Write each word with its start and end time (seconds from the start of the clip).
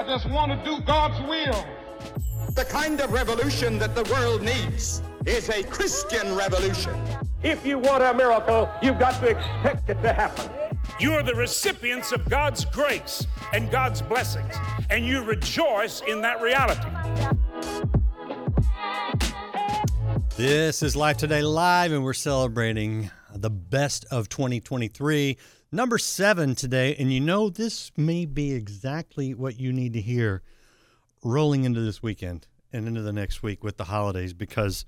I 0.00 0.02
just 0.04 0.30
want 0.30 0.50
to 0.50 0.64
do 0.64 0.80
God's 0.80 1.20
will. 1.28 1.62
The 2.54 2.64
kind 2.64 2.98
of 3.02 3.12
revolution 3.12 3.78
that 3.80 3.94
the 3.94 4.04
world 4.04 4.40
needs 4.40 5.02
is 5.26 5.50
a 5.50 5.62
Christian 5.62 6.34
revolution. 6.34 6.98
If 7.42 7.66
you 7.66 7.78
want 7.78 8.02
a 8.02 8.14
miracle, 8.14 8.66
you've 8.80 8.98
got 8.98 9.20
to 9.20 9.28
expect 9.28 9.90
it 9.90 10.00
to 10.00 10.14
happen. 10.14 10.50
You 10.98 11.12
are 11.12 11.22
the 11.22 11.34
recipients 11.34 12.12
of 12.12 12.26
God's 12.30 12.64
grace 12.64 13.26
and 13.52 13.70
God's 13.70 14.00
blessings, 14.00 14.54
and 14.88 15.04
you 15.04 15.22
rejoice 15.22 16.00
in 16.08 16.22
that 16.22 16.40
reality. 16.40 16.88
This 20.34 20.82
is 20.82 20.96
Life 20.96 21.18
Today 21.18 21.42
Live, 21.42 21.92
and 21.92 22.02
we're 22.02 22.14
celebrating 22.14 23.10
the 23.34 23.50
best 23.50 24.06
of 24.10 24.30
2023. 24.30 25.36
Number 25.72 25.98
seven 25.98 26.56
today, 26.56 26.96
and 26.98 27.12
you 27.12 27.20
know, 27.20 27.48
this 27.48 27.92
may 27.96 28.26
be 28.26 28.52
exactly 28.52 29.34
what 29.34 29.60
you 29.60 29.72
need 29.72 29.92
to 29.92 30.00
hear 30.00 30.42
rolling 31.22 31.62
into 31.62 31.80
this 31.80 32.02
weekend 32.02 32.48
and 32.72 32.88
into 32.88 33.02
the 33.02 33.12
next 33.12 33.44
week 33.44 33.62
with 33.62 33.76
the 33.76 33.84
holidays 33.84 34.32
because 34.32 34.84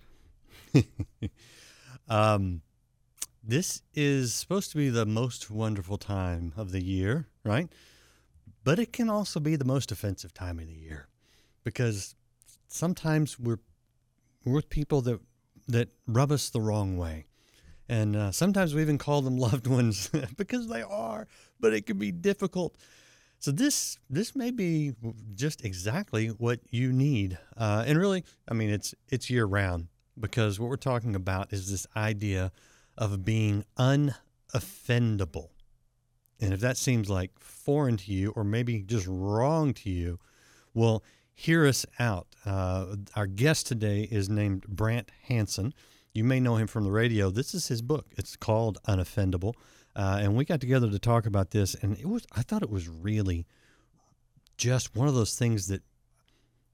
um, 2.08 2.62
this 3.44 3.82
is 3.94 4.34
supposed 4.34 4.72
to 4.72 4.76
be 4.76 4.88
the 4.88 5.06
most 5.06 5.52
wonderful 5.52 5.98
time 5.98 6.52
of 6.56 6.72
the 6.72 6.82
year, 6.82 7.28
right? 7.44 7.68
But 8.64 8.80
it 8.80 8.92
can 8.92 9.08
also 9.08 9.38
be 9.38 9.54
the 9.54 9.64
most 9.64 9.92
offensive 9.92 10.34
time 10.34 10.58
of 10.58 10.66
the 10.66 10.74
year 10.74 11.06
because 11.62 12.16
sometimes 12.66 13.38
we're, 13.38 13.60
we're 14.44 14.54
with 14.54 14.68
people 14.68 15.00
that, 15.02 15.20
that 15.68 15.90
rub 16.08 16.32
us 16.32 16.50
the 16.50 16.60
wrong 16.60 16.96
way. 16.96 17.26
And 17.88 18.16
uh, 18.16 18.32
sometimes 18.32 18.74
we 18.74 18.82
even 18.82 18.98
call 18.98 19.22
them 19.22 19.36
loved 19.48 19.66
ones 19.66 20.10
because 20.36 20.68
they 20.68 20.82
are, 20.82 21.26
but 21.60 21.72
it 21.72 21.86
can 21.86 21.98
be 21.98 22.12
difficult. 22.12 22.76
So 23.38 23.50
this 23.50 23.98
this 24.08 24.36
may 24.36 24.52
be 24.52 24.94
just 25.34 25.64
exactly 25.64 26.28
what 26.28 26.60
you 26.70 26.92
need, 26.92 27.38
uh, 27.56 27.82
and 27.84 27.98
really, 27.98 28.22
I 28.48 28.54
mean, 28.54 28.70
it's 28.70 28.94
it's 29.08 29.28
year 29.28 29.46
round 29.46 29.88
because 30.18 30.60
what 30.60 30.68
we're 30.68 30.76
talking 30.76 31.16
about 31.16 31.52
is 31.52 31.68
this 31.68 31.84
idea 31.96 32.52
of 32.96 33.24
being 33.24 33.64
unoffendable. 33.76 35.48
And 36.40 36.52
if 36.52 36.60
that 36.60 36.76
seems 36.76 37.08
like 37.10 37.30
foreign 37.40 37.96
to 37.98 38.12
you, 38.12 38.32
or 38.36 38.44
maybe 38.44 38.82
just 38.82 39.06
wrong 39.08 39.74
to 39.74 39.90
you, 39.90 40.18
well, 40.74 41.02
hear 41.34 41.66
us 41.66 41.86
out. 41.98 42.28
Uh, 42.44 42.96
our 43.16 43.26
guest 43.26 43.66
today 43.66 44.02
is 44.10 44.28
named 44.28 44.66
Brant 44.68 45.10
Hansen. 45.24 45.72
You 46.12 46.24
may 46.24 46.40
know 46.40 46.56
him 46.56 46.66
from 46.66 46.84
the 46.84 46.90
radio. 46.90 47.30
This 47.30 47.54
is 47.54 47.68
his 47.68 47.80
book. 47.80 48.06
It's 48.16 48.36
called 48.36 48.78
Unoffendable. 48.86 49.54
Uh, 49.96 50.18
and 50.20 50.36
we 50.36 50.44
got 50.44 50.60
together 50.60 50.90
to 50.90 50.98
talk 50.98 51.26
about 51.26 51.50
this, 51.50 51.74
and 51.74 51.98
it 51.98 52.06
was 52.06 52.26
I 52.32 52.42
thought 52.42 52.62
it 52.62 52.70
was 52.70 52.88
really 52.88 53.46
just 54.56 54.96
one 54.96 55.08
of 55.08 55.14
those 55.14 55.34
things 55.34 55.68
that 55.68 55.82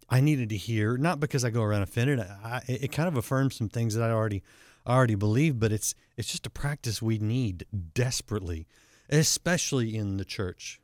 I 0.09 0.21
needed 0.21 0.49
to 0.51 0.57
hear, 0.57 0.97
not 0.97 1.21
because 1.21 1.45
I 1.45 1.51
go 1.51 1.63
around 1.63 1.83
offended. 1.83 2.21
I, 2.21 2.63
it 2.67 2.93
kind 2.93 3.09
of 3.09 3.17
affirms 3.17 3.57
some 3.57 3.69
things 3.69 3.95
that 3.95 4.09
I 4.09 4.13
already 4.13 4.43
already 4.87 5.17
believe, 5.17 5.59
but 5.59 5.73
it's 5.73 5.95
it's 6.17 6.29
just 6.29 6.47
a 6.47 6.51
practice 6.51 7.03
we 7.03 7.19
need 7.19 7.67
desperately, 7.93 8.67
especially 9.11 9.97
in 9.97 10.17
the 10.17 10.25
church. 10.25 10.81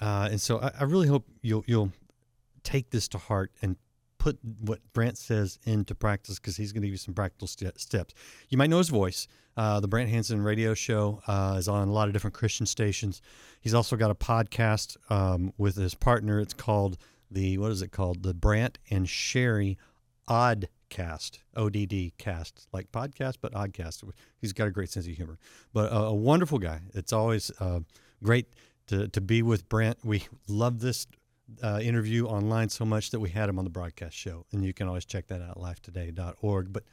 Uh, 0.00 0.28
and 0.30 0.40
so 0.40 0.60
I, 0.60 0.72
I 0.80 0.84
really 0.84 1.08
hope 1.08 1.26
you'll 1.40 1.64
you'll 1.66 1.92
take 2.62 2.90
this 2.90 3.08
to 3.08 3.18
heart 3.18 3.50
and 3.62 3.76
put 4.26 4.38
what 4.60 4.80
Brant 4.92 5.16
says 5.16 5.60
into 5.66 5.94
practice 5.94 6.40
because 6.40 6.56
he's 6.56 6.72
going 6.72 6.82
to 6.82 6.88
give 6.88 6.94
you 6.94 6.98
some 6.98 7.14
practical 7.14 7.46
st- 7.46 7.78
steps. 7.80 8.12
You 8.48 8.58
might 8.58 8.70
know 8.70 8.78
his 8.78 8.88
voice. 8.88 9.28
Uh, 9.56 9.78
the 9.78 9.86
Brant 9.86 10.10
Hansen 10.10 10.42
radio 10.42 10.74
show 10.74 11.22
uh, 11.28 11.54
is 11.56 11.68
on 11.68 11.86
a 11.86 11.92
lot 11.92 12.08
of 12.08 12.12
different 12.12 12.34
Christian 12.34 12.66
stations. 12.66 13.22
He's 13.60 13.72
also 13.72 13.94
got 13.94 14.10
a 14.10 14.16
podcast 14.16 14.96
um, 15.12 15.52
with 15.58 15.76
his 15.76 15.94
partner. 15.94 16.40
It's 16.40 16.54
called 16.54 16.98
the, 17.30 17.56
what 17.58 17.70
is 17.70 17.82
it 17.82 17.92
called? 17.92 18.24
The 18.24 18.34
Brant 18.34 18.80
and 18.90 19.08
Sherri 19.08 19.78
Oddcast, 20.28 21.38
ODD 21.56 22.18
cast, 22.18 22.66
like 22.72 22.90
podcast, 22.90 23.36
but 23.40 23.52
oddcast. 23.52 24.02
He's 24.40 24.52
got 24.52 24.66
a 24.66 24.72
great 24.72 24.90
sense 24.90 25.06
of 25.06 25.12
humor, 25.12 25.38
but 25.72 25.92
a, 25.92 25.98
a 25.98 26.14
wonderful 26.14 26.58
guy. 26.58 26.80
It's 26.94 27.12
always 27.12 27.52
uh, 27.60 27.80
great 28.24 28.48
to, 28.88 29.06
to 29.06 29.20
be 29.20 29.42
with 29.42 29.68
Brant. 29.68 29.98
We 30.04 30.24
love 30.48 30.80
this 30.80 31.06
uh, 31.62 31.80
interview 31.82 32.26
online 32.26 32.68
so 32.68 32.84
much 32.84 33.10
that 33.10 33.20
we 33.20 33.30
had 33.30 33.48
him 33.48 33.58
on 33.58 33.64
the 33.64 33.70
broadcast 33.70 34.16
show. 34.16 34.46
And 34.52 34.64
you 34.64 34.72
can 34.72 34.88
always 34.88 35.04
check 35.04 35.28
that 35.28 35.42
out, 35.42 35.58
lifetoday.org. 35.58 36.72
But 36.72 36.84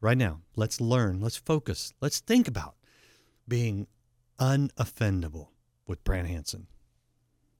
right 0.00 0.18
now, 0.18 0.40
let's 0.56 0.80
learn, 0.80 1.20
let's 1.20 1.36
focus, 1.36 1.92
let's 2.00 2.20
think 2.20 2.48
about 2.48 2.74
being 3.46 3.86
unoffendable 4.38 5.48
with 5.86 6.02
Brant 6.04 6.28
Hansen. 6.28 6.66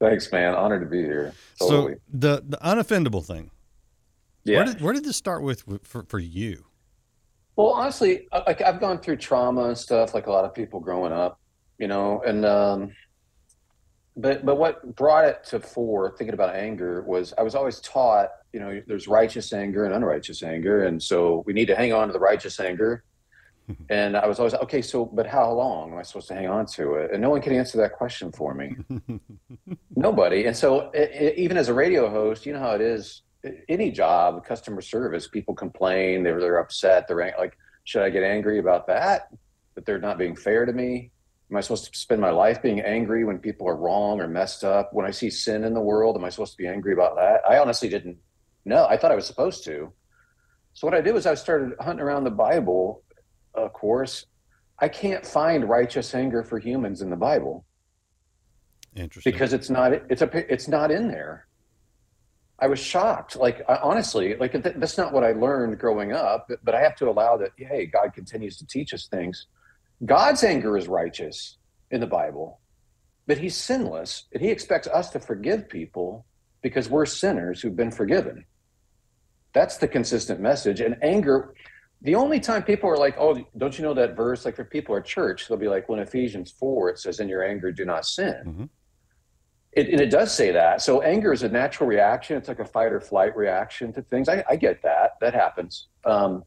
Thanks, 0.01 0.33
man. 0.33 0.55
Honored 0.55 0.81
to 0.81 0.87
be 0.87 1.03
here. 1.03 1.35
Totally. 1.59 1.95
So 1.95 2.01
the 2.09 2.43
the 2.47 2.57
unoffendable 2.59 3.25
thing. 3.25 3.51
Yeah. 4.45 4.57
Where 4.57 4.65
did, 4.65 4.81
where 4.81 4.95
did 4.95 5.05
this 5.05 5.17
start 5.17 5.43
with 5.43 5.63
for, 5.83 6.05
for 6.05 6.19
you? 6.19 6.65
Well, 7.57 7.69
honestly, 7.69 8.27
like 8.33 8.63
I've 8.63 8.81
gone 8.81 9.01
through 9.01 9.17
trauma 9.17 9.65
and 9.65 9.77
stuff, 9.77 10.15
like 10.15 10.27
a 10.27 10.33
lot 10.33 10.47
of 10.47 10.55
people 10.55 10.81
growing 10.81 11.13
up, 11.13 11.39
you 11.79 11.89
know, 11.89 12.23
and 12.27 12.47
um, 12.47 12.93
but 14.17 14.45
but 14.45 14.57
what 14.57 14.95
brought 14.97 15.25
it 15.25 15.45
to 15.45 15.61
fore 15.61 16.15
thinking 16.17 16.35
about 16.35 16.55
anger 16.55 17.03
was 17.03 17.33
i 17.39 17.43
was 17.43 17.55
always 17.55 17.81
taught 17.81 18.31
you 18.53 18.61
know 18.61 18.81
there's 18.87 19.07
righteous 19.07 19.53
anger 19.53 19.85
and 19.85 19.95
unrighteous 19.95 20.43
anger 20.43 20.85
and 20.85 21.03
so 21.03 21.43
we 21.47 21.53
need 21.53 21.67
to 21.67 21.77
hang 21.77 21.93
on 21.93 22.07
to 22.07 22.13
the 22.13 22.19
righteous 22.19 22.59
anger. 22.61 23.05
And 23.89 24.17
i 24.17 24.27
was 24.27 24.41
always 24.41 24.55
okay 24.55 24.83
so 24.83 25.05
but 25.05 25.29
how 25.29 25.53
long 25.53 25.93
am 25.93 25.99
i 25.99 26.03
supposed 26.03 26.27
to 26.27 26.35
hang 26.35 26.49
on 26.49 26.67
to 26.75 26.95
it? 26.95 27.13
And 27.13 27.23
no 27.23 27.31
one 27.31 27.41
can 27.41 27.53
answer 27.53 27.79
that 27.79 27.93
question 27.93 28.33
for 28.33 28.53
me. 28.53 28.75
Nobody. 29.95 30.47
And 30.47 30.57
so 30.57 30.91
it, 30.93 31.11
it, 31.13 31.39
even 31.39 31.57
as 31.57 31.69
a 31.69 31.75
radio 31.75 32.11
host 32.11 32.47
you 32.47 32.53
know 32.53 32.59
how 32.59 32.73
it 32.73 32.81
is 32.81 33.23
any 33.69 33.93
job 33.93 34.45
customer 34.45 34.81
service 34.81 35.29
people 35.29 35.55
complain 35.55 36.25
they're, 36.25 36.41
they're 36.41 36.59
upset 36.59 37.07
they're 37.07 37.33
like 37.39 37.57
should 37.85 38.03
i 38.03 38.11
get 38.11 38.25
angry 38.25 38.59
about 38.59 38.89
that? 38.89 39.29
That 39.77 39.87
they're 39.87 40.01
not 40.01 40.19
being 40.19 40.35
fair 40.35 40.67
to 40.67 40.73
me 40.73 41.13
Am 41.51 41.57
I 41.57 41.61
supposed 41.61 41.93
to 41.93 41.99
spend 41.99 42.21
my 42.21 42.31
life 42.31 42.63
being 42.63 42.81
angry 42.81 43.25
when 43.25 43.39
people 43.39 43.69
are 43.69 43.75
wrong 43.75 44.21
or 44.21 44.29
messed 44.29 44.63
up? 44.63 44.91
When 44.93 45.05
I 45.05 45.11
see 45.11 45.31
sin 45.31 45.65
in 45.65 45.75
the 45.75 45.81
world, 45.81 46.17
am 46.17 46.25
I 46.25 46.29
supposed 46.29 46.53
to 46.53 46.59
be 46.59 46.69
angry 46.69 46.93
about 46.93 47.17
that? 47.17 47.41
I 47.49 47.59
honestly 47.59 47.89
didn't 47.89 48.19
know. 48.65 48.87
I 48.87 48.97
thought 48.97 49.11
I 49.11 49.17
was 49.17 49.27
supposed 49.27 49.65
to. 49.65 49.93
So 50.75 50.87
what 50.87 50.95
I 50.95 51.01
did 51.01 51.13
was 51.13 51.27
I 51.27 51.35
started 51.35 51.73
hunting 51.81 52.05
around 52.05 52.23
the 52.23 52.31
Bible, 52.31 53.03
of 53.55 53.73
course. 53.73 54.27
I 54.79 54.89
can't 54.89 55.27
find 55.27 55.69
righteous 55.69 56.15
anger 56.15 56.45
for 56.45 56.61
humans 56.61 57.03
in 57.03 57.11
the 57.11 57.17
Bible. 57.17 57.67
Interesting. 58.95 59.33
Because 59.33 59.53
it's 59.53 59.71
not 59.71 59.93
it's 59.93 60.23
a 60.23 60.53
it's 60.53 60.69
not 60.69 60.93
in 60.93 61.09
there. 61.09 61.49
I 62.61 62.69
was 62.69 62.79
shocked. 62.79 63.37
Like 63.37 63.63
I, 63.69 63.77
honestly, 63.77 64.37
like 64.37 64.53
th- 64.53 64.77
that's 64.77 64.97
not 64.97 65.13
what 65.13 65.25
I 65.25 65.33
learned 65.33 65.79
growing 65.79 66.13
up. 66.13 66.47
But, 66.49 66.65
but 66.65 66.75
I 66.77 66.81
have 66.81 66.95
to 66.97 67.09
allow 67.09 67.37
that. 67.39 67.51
Hey, 67.57 67.87
God 67.87 68.15
continues 68.15 68.57
to 68.59 68.67
teach 68.67 68.95
us 68.95 69.09
things 69.09 69.47
God's 70.05 70.45
anger 70.45 70.77
is 70.77 70.89
righteous 70.89 71.59
in 71.91 72.01
the 72.01 72.07
Bible, 72.07 72.61
but 73.27 73.39
he's 73.39 73.57
sinless, 73.57 74.25
and 74.33 74.43
he 74.43 74.49
expects 74.49 74.89
us 74.89 75.11
to 75.11 75.21
forgive 75.21 75.69
people 75.69 76.25
because 76.63 76.89
we're 76.89 77.07
sinners 77.07 77.61
who've 77.61 77.77
been 77.77 77.91
forgiven. 77.91 78.45
That's 79.53 79.77
the 79.79 79.89
consistent 79.89 80.41
message. 80.41 80.81
And 80.81 80.97
anger, 81.03 81.55
the 82.03 82.15
only 82.15 82.41
time 82.41 82.63
people 82.63 82.89
are 82.89 82.97
like, 82.97 83.17
oh, 83.19 83.45
don't 83.59 83.77
you 83.77 83.85
know 83.85 83.95
that 83.95 84.17
verse? 84.17 84.45
Like, 84.45 84.57
for 84.57 84.65
people 84.65 84.97
at 84.97 85.05
church, 85.05 85.49
they'll 85.49 85.59
be 85.59 85.69
like, 85.69 85.89
well, 85.89 85.99
in 85.99 86.07
Ephesians 86.07 86.51
4, 86.53 86.91
it 86.91 86.99
says, 86.99 87.21
in 87.21 87.29
your 87.29 87.45
anger, 87.45 87.73
do 87.73 87.85
not 87.85 88.07
sin. 88.07 88.35
Mm-hmm. 88.47 88.65
It, 89.73 89.89
and 89.89 90.01
it 90.01 90.11
does 90.11 90.35
say 90.35 90.51
that. 90.51 90.83
So 90.83 91.01
anger 91.03 91.33
is 91.33 91.43
a 91.43 91.49
natural 91.49 91.89
reaction. 91.89 92.37
It's 92.37 92.49
like 92.49 92.59
a 92.59 92.65
fight 92.65 92.93
or 92.93 93.01
flight 93.01 93.37
reaction 93.37 93.93
to 93.93 94.03
things. 94.03 94.29
I, 94.29 94.43
I 94.49 94.57
get 94.57 94.83
that. 94.83 95.13
That 95.21 95.35
happens. 95.35 95.89
Um, 96.05 96.45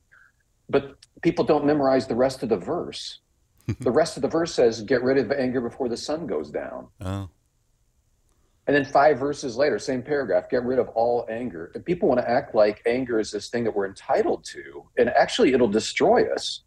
but 0.69 0.97
people 1.21 1.45
don't 1.45 1.65
memorize 1.65 2.07
the 2.07 2.15
rest 2.15 2.43
of 2.43 2.49
the 2.49 2.57
verse 2.57 3.19
the 3.79 3.91
rest 3.91 4.18
of 4.18 4.22
the 4.22 4.28
verse 4.28 4.53
says, 4.53 4.81
"Get 4.81 5.04
rid 5.04 5.18
of 5.18 5.31
anger 5.31 5.62
before 5.62 5.89
the 5.89 5.98
sun 5.98 6.27
goes 6.27 6.50
down." 6.50 6.88
Oh. 7.01 7.30
And 8.65 8.75
then 8.75 8.86
five 8.86 9.19
verses 9.19 9.57
later, 9.57 9.77
same 9.77 10.01
paragraph, 10.01 10.50
get 10.50 10.63
rid 10.63 10.80
of 10.80 10.88
all 10.89 11.27
anger. 11.30 11.71
And 11.75 11.83
people 11.83 12.07
want 12.07 12.21
to 12.21 12.30
act 12.30 12.56
like 12.56 12.81
anger 12.86 13.19
is 13.19 13.30
this 13.30 13.50
thing 13.50 13.65
that 13.65 13.75
we're 13.75 13.88
entitled 13.88 14.45
to, 14.45 14.86
and 14.98 15.10
actually, 15.10 15.54
it'll 15.54 15.68
destroy 15.68 16.31
us. 16.33 16.62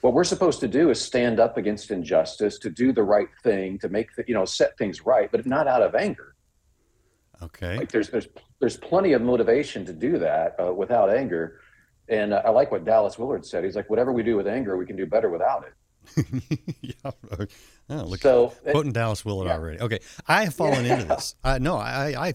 What 0.00 0.14
we're 0.14 0.24
supposed 0.24 0.58
to 0.60 0.68
do 0.68 0.90
is 0.90 1.00
stand 1.00 1.38
up 1.38 1.56
against 1.56 1.90
injustice, 1.90 2.58
to 2.58 2.70
do 2.70 2.92
the 2.92 3.04
right 3.04 3.28
thing, 3.42 3.78
to 3.80 3.88
make 3.88 4.14
the, 4.16 4.24
you 4.26 4.34
know 4.34 4.44
set 4.44 4.76
things 4.78 5.04
right, 5.06 5.30
but 5.30 5.46
not 5.46 5.68
out 5.68 5.82
of 5.82 5.94
anger. 5.94 6.34
Okay. 7.42 7.76
Like 7.76 7.90
there's 7.90 8.08
there's 8.08 8.28
there's 8.60 8.76
plenty 8.76 9.12
of 9.12 9.22
motivation 9.22 9.84
to 9.86 9.92
do 9.92 10.18
that 10.18 10.56
uh, 10.58 10.72
without 10.72 11.10
anger. 11.10 11.60
And 12.08 12.32
uh, 12.32 12.42
I 12.44 12.50
like 12.50 12.70
what 12.70 12.84
Dallas 12.84 13.18
Willard 13.18 13.44
said. 13.46 13.64
He's 13.64 13.76
like, 13.76 13.88
whatever 13.88 14.12
we 14.12 14.22
do 14.22 14.36
with 14.36 14.46
anger, 14.46 14.76
we 14.76 14.86
can 14.86 14.96
do 14.96 15.06
better 15.06 15.30
without 15.30 15.64
it. 15.64 15.72
yeah. 16.80 16.92
Oh, 17.90 18.04
look, 18.04 18.20
so 18.20 18.48
quoting 18.70 18.92
Dallas 18.92 19.24
Willard 19.24 19.48
yeah. 19.48 19.54
already. 19.54 19.80
Okay, 19.80 19.98
I 20.26 20.44
have 20.44 20.54
fallen 20.54 20.84
yeah. 20.84 20.94
into 20.94 21.06
this. 21.06 21.34
I 21.44 21.58
no, 21.58 21.76
I, 21.76 22.28
I 22.28 22.34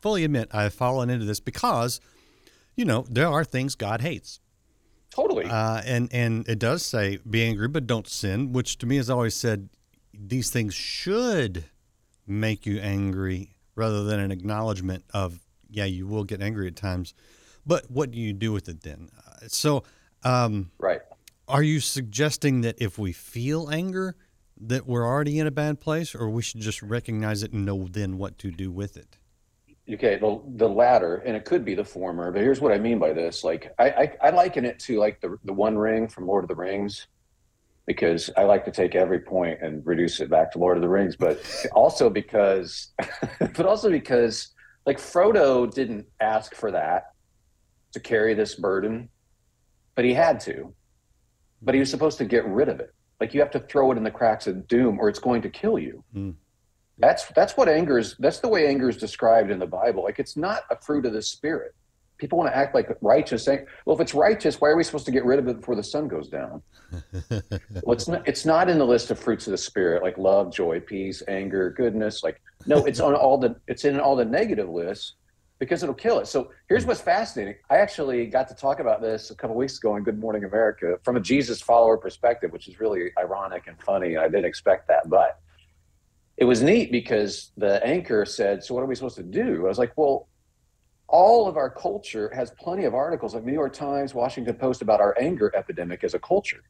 fully 0.00 0.24
admit 0.24 0.48
I 0.52 0.64
have 0.64 0.74
fallen 0.74 1.10
into 1.10 1.24
this 1.24 1.40
because, 1.40 2.00
you 2.74 2.84
know, 2.84 3.04
there 3.08 3.28
are 3.28 3.44
things 3.44 3.74
God 3.74 4.00
hates. 4.00 4.40
Totally. 5.10 5.46
Uh, 5.46 5.82
and 5.84 6.12
and 6.12 6.48
it 6.48 6.58
does 6.58 6.84
say 6.84 7.18
be 7.28 7.42
angry 7.42 7.68
but 7.68 7.86
don't 7.86 8.08
sin, 8.08 8.52
which 8.52 8.78
to 8.78 8.86
me 8.86 8.96
has 8.96 9.08
always 9.08 9.34
said 9.34 9.68
these 10.12 10.50
things 10.50 10.74
should 10.74 11.64
make 12.26 12.66
you 12.66 12.78
angry 12.80 13.56
rather 13.74 14.04
than 14.04 14.18
an 14.18 14.30
acknowledgement 14.32 15.04
of, 15.12 15.40
yeah, 15.70 15.84
you 15.84 16.06
will 16.06 16.24
get 16.24 16.40
angry 16.40 16.66
at 16.66 16.76
times, 16.76 17.14
but 17.66 17.90
what 17.90 18.10
do 18.10 18.18
you 18.18 18.32
do 18.32 18.52
with 18.52 18.68
it 18.68 18.82
then? 18.82 19.10
Uh, 19.16 19.46
so, 19.48 19.84
um, 20.24 20.70
Right. 20.78 21.00
Are 21.48 21.62
you 21.62 21.80
suggesting 21.80 22.62
that 22.62 22.76
if 22.80 22.98
we 22.98 23.12
feel 23.12 23.70
anger, 23.70 24.16
that 24.60 24.86
we're 24.86 25.06
already 25.06 25.38
in 25.38 25.46
a 25.46 25.50
bad 25.50 25.80
place, 25.80 26.14
or 26.14 26.28
we 26.30 26.42
should 26.42 26.60
just 26.60 26.82
recognize 26.82 27.42
it 27.42 27.52
and 27.52 27.64
know 27.64 27.86
then 27.90 28.18
what 28.18 28.38
to 28.38 28.50
do 28.50 28.70
with 28.70 28.96
it? 28.96 29.18
Okay, 29.88 30.16
the 30.16 30.42
the 30.56 30.68
latter, 30.68 31.16
and 31.18 31.36
it 31.36 31.44
could 31.44 31.64
be 31.64 31.74
the 31.74 31.84
former. 31.84 32.32
But 32.32 32.42
here's 32.42 32.60
what 32.60 32.72
I 32.72 32.78
mean 32.78 32.98
by 32.98 33.12
this: 33.12 33.44
like, 33.44 33.72
I 33.78 33.90
I, 33.90 34.12
I 34.24 34.30
liken 34.30 34.64
it 34.64 34.78
to 34.80 34.98
like 34.98 35.20
the 35.20 35.36
the 35.44 35.52
One 35.52 35.78
Ring 35.78 36.08
from 36.08 36.26
Lord 36.26 36.42
of 36.42 36.48
the 36.48 36.56
Rings, 36.56 37.06
because 37.86 38.28
I 38.36 38.42
like 38.42 38.64
to 38.64 38.72
take 38.72 38.96
every 38.96 39.20
point 39.20 39.60
and 39.62 39.86
reduce 39.86 40.20
it 40.20 40.28
back 40.28 40.50
to 40.52 40.58
Lord 40.58 40.76
of 40.76 40.82
the 40.82 40.88
Rings. 40.88 41.14
But 41.14 41.40
also 41.72 42.10
because, 42.10 42.88
but 43.38 43.64
also 43.64 43.90
because, 43.90 44.48
like 44.86 44.98
Frodo 44.98 45.72
didn't 45.72 46.06
ask 46.20 46.54
for 46.54 46.72
that 46.72 47.12
to 47.92 48.00
carry 48.00 48.34
this 48.34 48.56
burden, 48.56 49.08
but 49.94 50.04
he 50.04 50.12
had 50.12 50.40
to. 50.40 50.74
But 51.62 51.74
he 51.74 51.80
was 51.80 51.90
supposed 51.90 52.18
to 52.18 52.24
get 52.24 52.44
rid 52.46 52.68
of 52.68 52.80
it. 52.80 52.94
Like 53.20 53.32
you 53.34 53.40
have 53.40 53.50
to 53.52 53.60
throw 53.60 53.90
it 53.92 53.96
in 53.96 54.04
the 54.04 54.10
cracks 54.10 54.46
of 54.46 54.68
doom, 54.68 54.98
or 54.98 55.08
it's 55.08 55.18
going 55.18 55.42
to 55.42 55.50
kill 55.50 55.78
you. 55.78 56.04
Hmm. 56.12 56.30
That's 56.98 57.26
that's 57.34 57.56
what 57.56 57.68
anger 57.68 57.98
is. 57.98 58.16
That's 58.18 58.40
the 58.40 58.48
way 58.48 58.66
anger 58.66 58.88
is 58.88 58.96
described 58.96 59.50
in 59.50 59.58
the 59.58 59.66
Bible. 59.66 60.02
Like 60.04 60.18
it's 60.18 60.36
not 60.36 60.62
a 60.70 60.76
fruit 60.80 61.06
of 61.06 61.12
the 61.12 61.22
spirit. 61.22 61.74
People 62.18 62.38
want 62.38 62.50
to 62.50 62.56
act 62.56 62.74
like 62.74 62.88
righteous. 63.02 63.44
Thing. 63.44 63.66
Well, 63.84 63.94
if 63.96 64.00
it's 64.00 64.14
righteous, 64.14 64.60
why 64.60 64.68
are 64.68 64.76
we 64.76 64.82
supposed 64.82 65.04
to 65.04 65.10
get 65.10 65.24
rid 65.26 65.38
of 65.38 65.48
it 65.48 65.60
before 65.60 65.76
the 65.76 65.82
sun 65.82 66.08
goes 66.08 66.28
down? 66.28 66.62
well, 67.30 67.92
it's 67.92 68.08
not. 68.08 68.26
It's 68.26 68.46
not 68.46 68.70
in 68.70 68.78
the 68.78 68.86
list 68.86 69.10
of 69.10 69.18
fruits 69.18 69.46
of 69.46 69.50
the 69.50 69.58
spirit 69.58 70.02
like 70.02 70.16
love, 70.16 70.52
joy, 70.52 70.80
peace, 70.80 71.22
anger, 71.28 71.70
goodness. 71.70 72.22
Like 72.22 72.40
no, 72.66 72.84
it's 72.86 73.00
on 73.00 73.14
all 73.14 73.36
the. 73.36 73.56
It's 73.66 73.84
in 73.84 74.00
all 74.00 74.16
the 74.16 74.24
negative 74.24 74.68
lists 74.68 75.14
because 75.58 75.82
it'll 75.82 75.94
kill 75.94 76.18
it. 76.18 76.26
So 76.26 76.50
here's 76.68 76.84
what's 76.84 77.00
fascinating. 77.00 77.54
I 77.70 77.78
actually 77.78 78.26
got 78.26 78.48
to 78.48 78.54
talk 78.54 78.80
about 78.80 79.00
this 79.00 79.30
a 79.30 79.34
couple 79.34 79.56
weeks 79.56 79.78
ago 79.78 79.92
on 79.92 80.02
Good 80.02 80.18
Morning 80.18 80.44
America 80.44 80.98
from 81.02 81.16
a 81.16 81.20
Jesus 81.20 81.60
follower 81.60 81.96
perspective, 81.96 82.52
which 82.52 82.68
is 82.68 82.78
really 82.78 83.10
ironic 83.18 83.66
and 83.66 83.80
funny. 83.82 84.16
I 84.16 84.28
didn't 84.28 84.44
expect 84.44 84.88
that, 84.88 85.08
but 85.08 85.40
it 86.36 86.44
was 86.44 86.62
neat 86.62 86.92
because 86.92 87.52
the 87.56 87.84
anchor 87.86 88.24
said, 88.26 88.62
"So 88.62 88.74
what 88.74 88.82
are 88.82 88.86
we 88.86 88.94
supposed 88.94 89.16
to 89.16 89.22
do?" 89.22 89.64
I 89.64 89.68
was 89.68 89.78
like, 89.78 89.92
"Well." 89.96 90.28
All 91.08 91.46
of 91.46 91.56
our 91.56 91.70
culture 91.70 92.32
has 92.34 92.50
plenty 92.58 92.84
of 92.84 92.92
articles 92.92 93.32
like 93.32 93.44
New 93.44 93.52
York 93.52 93.72
Times, 93.72 94.12
Washington 94.12 94.56
Post 94.56 94.82
about 94.82 95.00
our 95.00 95.14
anger 95.20 95.54
epidemic 95.54 96.02
as 96.02 96.14
a 96.14 96.18
culture. 96.18 96.64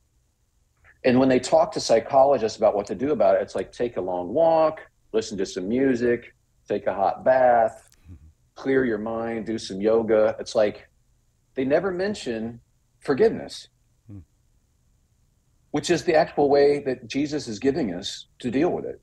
And 1.06 1.18
when 1.18 1.30
they 1.30 1.38
talk 1.38 1.72
to 1.72 1.80
psychologists 1.80 2.58
about 2.58 2.74
what 2.74 2.84
to 2.88 2.94
do 2.94 3.12
about 3.12 3.36
it, 3.36 3.40
it's 3.40 3.54
like 3.54 3.72
take 3.72 3.96
a 3.96 4.00
long 4.02 4.34
walk, 4.34 4.82
listen 5.12 5.38
to 5.38 5.46
some 5.46 5.66
music, 5.66 6.34
take 6.68 6.86
a 6.86 6.92
hot 6.92 7.24
bath, 7.24 7.85
clear 8.56 8.84
your 8.84 8.98
mind, 8.98 9.46
do 9.46 9.58
some 9.58 9.80
yoga. 9.80 10.34
It's 10.40 10.54
like 10.56 10.88
they 11.54 11.64
never 11.64 11.90
mention 11.92 12.60
forgiveness, 13.00 13.68
Hmm. 14.08 14.18
which 15.70 15.90
is 15.90 16.04
the 16.04 16.14
actual 16.14 16.48
way 16.50 16.80
that 16.80 17.06
Jesus 17.06 17.46
is 17.46 17.58
giving 17.58 17.94
us 17.94 18.26
to 18.40 18.50
deal 18.50 18.70
with 18.70 18.84
it. 18.84 19.00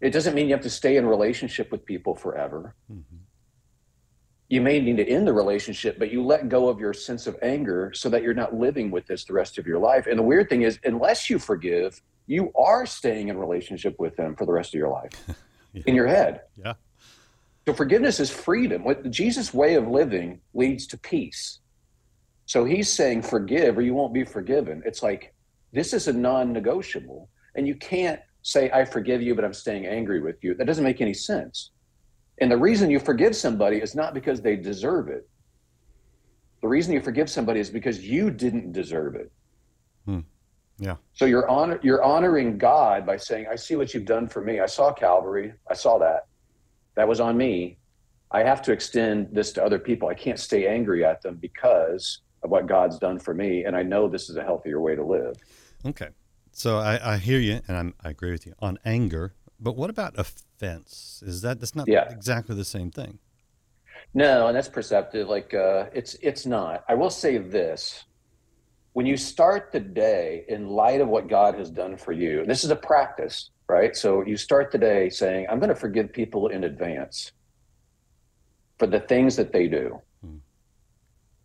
It 0.00 0.10
doesn't 0.10 0.34
mean 0.34 0.48
you 0.48 0.54
have 0.54 0.62
to 0.64 0.70
stay 0.70 0.96
in 0.96 1.06
relationship 1.06 1.70
with 1.72 1.84
people 1.86 2.14
forever. 2.14 2.74
Mhm. 2.92 3.02
You 4.48 4.60
may 4.60 4.78
need 4.80 4.98
to 4.98 5.08
end 5.08 5.26
the 5.26 5.32
relationship, 5.32 5.98
but 5.98 6.10
you 6.12 6.22
let 6.22 6.48
go 6.50 6.68
of 6.68 6.78
your 6.78 6.92
sense 6.92 7.26
of 7.26 7.38
anger 7.42 7.92
so 7.94 8.10
that 8.10 8.22
you're 8.22 8.34
not 8.34 8.54
living 8.54 8.90
with 8.90 9.06
this 9.06 9.24
the 9.24 9.32
rest 9.32 9.56
of 9.56 9.66
your 9.66 9.78
life. 9.78 10.06
And 10.06 10.18
the 10.18 10.22
weird 10.22 10.48
thing 10.50 10.62
is, 10.62 10.78
unless 10.84 11.30
you 11.30 11.38
forgive, 11.38 12.02
you 12.26 12.52
are 12.54 12.84
staying 12.86 13.28
in 13.28 13.38
relationship 13.38 13.98
with 13.98 14.16
them 14.16 14.36
for 14.36 14.44
the 14.44 14.52
rest 14.52 14.74
of 14.74 14.78
your 14.78 14.90
life 14.90 15.12
Yeah. 15.72 15.82
in 15.86 15.94
your 15.94 16.06
head. 16.06 16.42
Yeah. 16.56 16.74
So 17.66 17.72
forgiveness 17.72 18.20
is 18.20 18.30
freedom. 18.30 18.84
What 18.84 19.10
Jesus' 19.10 19.54
way 19.54 19.74
of 19.74 19.88
living 19.88 20.40
leads 20.52 20.86
to 20.88 20.98
peace. 20.98 21.60
So 22.46 22.64
he's 22.64 22.92
saying 22.92 23.22
forgive 23.22 23.78
or 23.78 23.82
you 23.82 23.94
won't 23.94 24.12
be 24.12 24.24
forgiven. 24.24 24.82
It's 24.84 25.02
like 25.02 25.34
this 25.72 25.94
is 25.94 26.08
a 26.08 26.12
non-negotiable. 26.12 27.28
And 27.56 27.66
you 27.66 27.74
can't 27.76 28.20
say 28.42 28.70
I 28.70 28.84
forgive 28.84 29.22
you 29.22 29.34
but 29.34 29.44
I'm 29.44 29.54
staying 29.54 29.86
angry 29.86 30.20
with 30.20 30.44
you. 30.44 30.54
That 30.54 30.66
doesn't 30.66 30.84
make 30.84 31.00
any 31.00 31.14
sense. 31.14 31.70
And 32.40 32.50
the 32.50 32.56
reason 32.56 32.90
you 32.90 32.98
forgive 32.98 33.34
somebody 33.34 33.78
is 33.78 33.94
not 33.94 34.12
because 34.12 34.42
they 34.42 34.56
deserve 34.56 35.08
it. 35.08 35.26
The 36.60 36.68
reason 36.68 36.92
you 36.92 37.00
forgive 37.00 37.30
somebody 37.30 37.60
is 37.60 37.70
because 37.70 38.00
you 38.00 38.30
didn't 38.30 38.72
deserve 38.72 39.14
it. 39.14 39.32
Hmm. 40.04 40.20
Yeah. 40.78 40.96
So 41.12 41.24
you're 41.24 41.48
honor 41.48 41.78
you're 41.82 42.02
honoring 42.02 42.58
God 42.58 43.06
by 43.06 43.16
saying, 43.16 43.46
I 43.50 43.54
see 43.56 43.76
what 43.76 43.94
you've 43.94 44.04
done 44.04 44.26
for 44.26 44.42
me. 44.42 44.60
I 44.60 44.66
saw 44.66 44.92
Calvary. 44.92 45.54
I 45.70 45.74
saw 45.74 45.98
that. 45.98 46.26
That 46.96 47.08
was 47.08 47.20
on 47.20 47.36
me. 47.36 47.78
I 48.30 48.42
have 48.42 48.62
to 48.62 48.72
extend 48.72 49.28
this 49.32 49.52
to 49.52 49.64
other 49.64 49.78
people. 49.78 50.08
I 50.08 50.14
can't 50.14 50.38
stay 50.38 50.66
angry 50.66 51.04
at 51.04 51.22
them 51.22 51.36
because 51.36 52.20
of 52.42 52.50
what 52.50 52.66
God's 52.66 52.98
done 52.98 53.18
for 53.18 53.34
me. 53.34 53.64
And 53.64 53.76
I 53.76 53.82
know 53.82 54.08
this 54.08 54.28
is 54.28 54.36
a 54.36 54.42
healthier 54.42 54.80
way 54.80 54.94
to 54.96 55.04
live. 55.04 55.36
Okay. 55.86 56.08
So 56.52 56.78
I, 56.78 57.14
I 57.14 57.16
hear 57.18 57.38
you, 57.38 57.60
and 57.68 57.76
I'm, 57.76 57.94
I 58.04 58.10
agree 58.10 58.30
with 58.30 58.46
you 58.46 58.54
on 58.60 58.78
anger. 58.84 59.34
But 59.60 59.76
what 59.76 59.90
about 59.90 60.14
offense? 60.18 61.22
Is 61.26 61.42
that 61.42 61.60
that's 61.60 61.74
not 61.74 61.88
Yeah. 61.88 62.08
exactly 62.10 62.54
the 62.54 62.64
same 62.64 62.90
thing? 62.90 63.18
No, 64.12 64.46
and 64.48 64.56
that's 64.56 64.68
perceptive. 64.68 65.28
Like 65.28 65.54
uh, 65.54 65.86
it's 65.92 66.14
it's 66.22 66.46
not. 66.46 66.84
I 66.88 66.94
will 66.94 67.10
say 67.10 67.38
this: 67.38 68.04
when 68.92 69.06
you 69.06 69.16
start 69.16 69.70
the 69.72 69.80
day 69.80 70.44
in 70.48 70.68
light 70.68 71.00
of 71.00 71.08
what 71.08 71.28
God 71.28 71.56
has 71.56 71.70
done 71.70 71.96
for 71.96 72.12
you, 72.12 72.44
this 72.46 72.62
is 72.62 72.70
a 72.70 72.76
practice, 72.76 73.50
right? 73.68 73.96
So 73.96 74.24
you 74.24 74.36
start 74.36 74.70
the 74.72 74.78
day 74.78 75.08
saying, 75.10 75.46
"I'm 75.50 75.58
going 75.58 75.68
to 75.70 75.74
forgive 75.74 76.12
people 76.12 76.48
in 76.48 76.64
advance 76.64 77.32
for 78.78 78.86
the 78.86 79.00
things 79.00 79.36
that 79.36 79.52
they 79.52 79.68
do, 79.68 80.00
Hmm. 80.22 80.36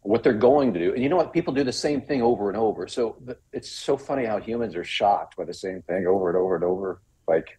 what 0.02 0.24
they're 0.24 0.34
going 0.34 0.74
to 0.74 0.80
do." 0.80 0.94
And 0.94 1.04
you 1.04 1.10
know 1.10 1.16
what? 1.18 1.34
People 1.34 1.54
do 1.54 1.64
the 1.64 1.72
same 1.72 2.02
thing 2.02 2.22
over 2.22 2.50
and 2.50 2.58
over. 2.58 2.88
So 2.88 3.22
it's 3.54 3.70
so 3.70 3.98
funny 3.98 4.26
how 4.26 4.40
humans 4.40 4.76
are 4.76 4.84
shocked 4.84 5.38
by 5.38 5.46
the 5.46 5.54
same 5.54 5.82
thing 5.84 6.08
over 6.08 6.30
and 6.30 6.38
over 6.38 6.56
and 6.56 6.64
over. 6.64 7.02
Like 7.28 7.58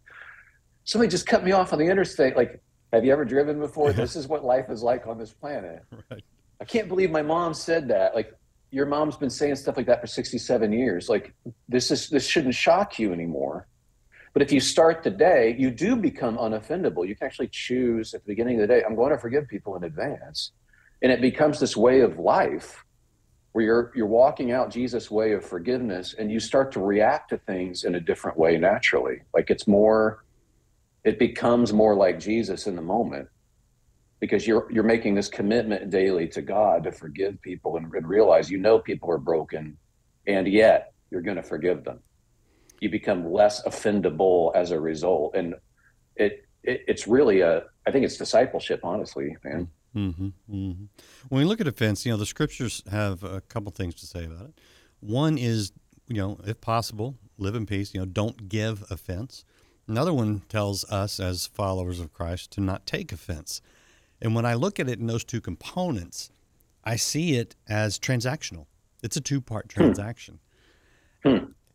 somebody 0.85 1.09
just 1.11 1.27
cut 1.27 1.45
me 1.45 1.53
off 1.53 1.73
on 1.73 1.79
the 1.79 1.87
interstate. 1.87 2.37
Like, 2.37 2.61
have 2.93 3.05
you 3.05 3.13
ever 3.13 3.25
driven 3.25 3.61
before? 3.61 3.93
This 3.93 4.17
is 4.17 4.27
what 4.27 4.45
life 4.45 4.69
is 4.71 4.83
like 4.83 5.07
on 5.07 5.19
this 5.19 5.33
planet. 5.33 5.83
Right. 6.11 6.25
I 6.61 6.65
can't 6.67 6.89
believe 6.89 7.11
my 7.11 7.23
mom 7.23 7.55
said 7.55 7.89
that. 7.89 8.15
Like, 8.15 8.35
your 8.71 8.85
mom's 8.85 9.17
been 9.17 9.31
saying 9.31 9.57
stuff 9.57 9.79
like 9.79 9.87
that 9.87 10.01
for 10.03 10.07
67 10.07 10.73
years. 10.73 11.09
Like, 11.09 11.33
this 11.71 11.91
is 11.91 12.11
this 12.11 12.27
shouldn't 12.27 12.55
shock 12.55 12.99
you 12.99 13.13
anymore. 13.15 13.67
But 14.33 14.43
if 14.43 14.53
you 14.53 14.61
start 14.61 15.03
the 15.03 15.11
day, 15.11 15.57
you 15.59 15.71
do 15.71 15.97
become 15.97 16.37
unoffendable. 16.37 17.07
You 17.07 17.17
can 17.17 17.27
actually 17.27 17.49
choose 17.49 18.15
at 18.15 18.23
the 18.25 18.29
beginning 18.29 18.61
of 18.61 18.69
the 18.69 18.75
day, 18.75 18.85
I'm 18.85 18.95
going 18.95 19.11
to 19.11 19.19
forgive 19.19 19.49
people 19.49 19.77
in 19.77 19.85
advance. 19.85 20.53
And 21.03 21.11
it 21.11 21.21
becomes 21.21 21.59
this 21.59 21.77
way 21.77 22.01
of 22.01 22.19
life 22.19 22.85
where 23.53 23.65
you're 23.65 23.93
you're 23.95 24.07
walking 24.07 24.53
out 24.53 24.71
Jesus' 24.71 25.11
way 25.11 25.33
of 25.33 25.45
forgiveness 25.45 26.15
and 26.17 26.31
you 26.31 26.39
start 26.39 26.71
to 26.73 26.81
react 26.81 27.31
to 27.31 27.39
things 27.39 27.85
in 27.85 27.97
a 27.97 28.01
different 28.01 28.39
way 28.39 28.57
naturally. 28.57 29.23
Like 29.35 29.51
it's 29.51 29.67
more 29.67 30.25
it 31.03 31.19
becomes 31.19 31.73
more 31.73 31.97
like 31.97 32.21
Jesus 32.21 32.67
in 32.67 32.77
the 32.77 32.83
moment 32.83 33.29
because 34.21 34.47
you're 34.47 34.71
you're 34.71 34.85
making 34.85 35.15
this 35.15 35.29
commitment 35.29 35.91
daily 35.91 36.29
to 36.29 36.43
God 36.43 36.85
to 36.85 36.93
forgive 36.93 37.41
people 37.43 37.77
and, 37.77 37.93
and 37.93 38.07
realize 38.07 38.51
you 38.51 38.59
know 38.59 38.79
people 38.79 39.11
are 39.11 39.19
broken 39.19 39.77
and 40.27 40.47
yet 40.47 40.93
you're 41.11 41.23
going 41.23 41.37
to 41.37 41.43
forgive 41.43 41.83
them. 41.83 41.99
You 42.81 42.91
become 42.91 43.31
less 43.31 43.63
offendable 43.65 44.55
as 44.55 44.71
a 44.71 44.81
result 44.81 45.35
and 45.35 45.55
it, 46.17 46.45
it 46.63 46.85
it's 46.89 47.07
really 47.07 47.41
a 47.41 47.65
I 47.87 47.91
think 47.91 48.05
it's 48.05 48.17
discipleship 48.17 48.81
honestly, 48.83 49.37
man. 49.45 49.69
Mm-hmm, 49.95 50.29
mm-hmm. 50.51 50.85
When 51.29 51.39
we 51.39 51.45
look 51.45 51.61
at 51.61 51.67
offense, 51.67 52.07
you 52.07 52.13
know, 52.13 52.19
the 52.19 52.27
scriptures 52.27 52.83
have 52.91 53.25
a 53.25 53.41
couple 53.41 53.73
things 53.73 53.95
to 53.97 54.07
say 54.07 54.25
about 54.25 54.47
it. 54.47 54.61
One 55.01 55.37
is, 55.37 55.73
you 56.07 56.17
know, 56.17 56.39
if 56.47 56.61
possible, 56.61 57.17
live 57.39 57.55
in 57.55 57.67
peace. 57.67 57.93
You 57.93 58.01
know, 58.01 58.07
don't 58.07 58.49
give 58.49 58.85
offense. 58.91 59.45
Another 59.89 60.13
one 60.13 60.43
tells 60.49 60.85
us 60.85 61.19
as 61.19 61.49
followers 61.49 61.99
of 61.99 62.13
Christ 62.13 62.53
to 62.53 62.61
not 62.61 62.87
take 62.87 63.11
offense. 63.11 63.61
And 64.23 64.35
when 64.35 64.45
I 64.45 64.55
look 64.55 64.79
at 64.79 64.89
it 64.89 65.01
in 65.01 65.07
those 65.07 65.25
two 65.25 65.41
components, 65.41 66.31
I 66.85 66.97
see 66.97 67.35
it 67.35 67.57
as 67.69 67.99
transactional. 67.99 68.67
It's 69.03 69.17
a 69.17 69.21
two 69.21 69.41
part 69.41 69.69
transaction. 69.69 70.39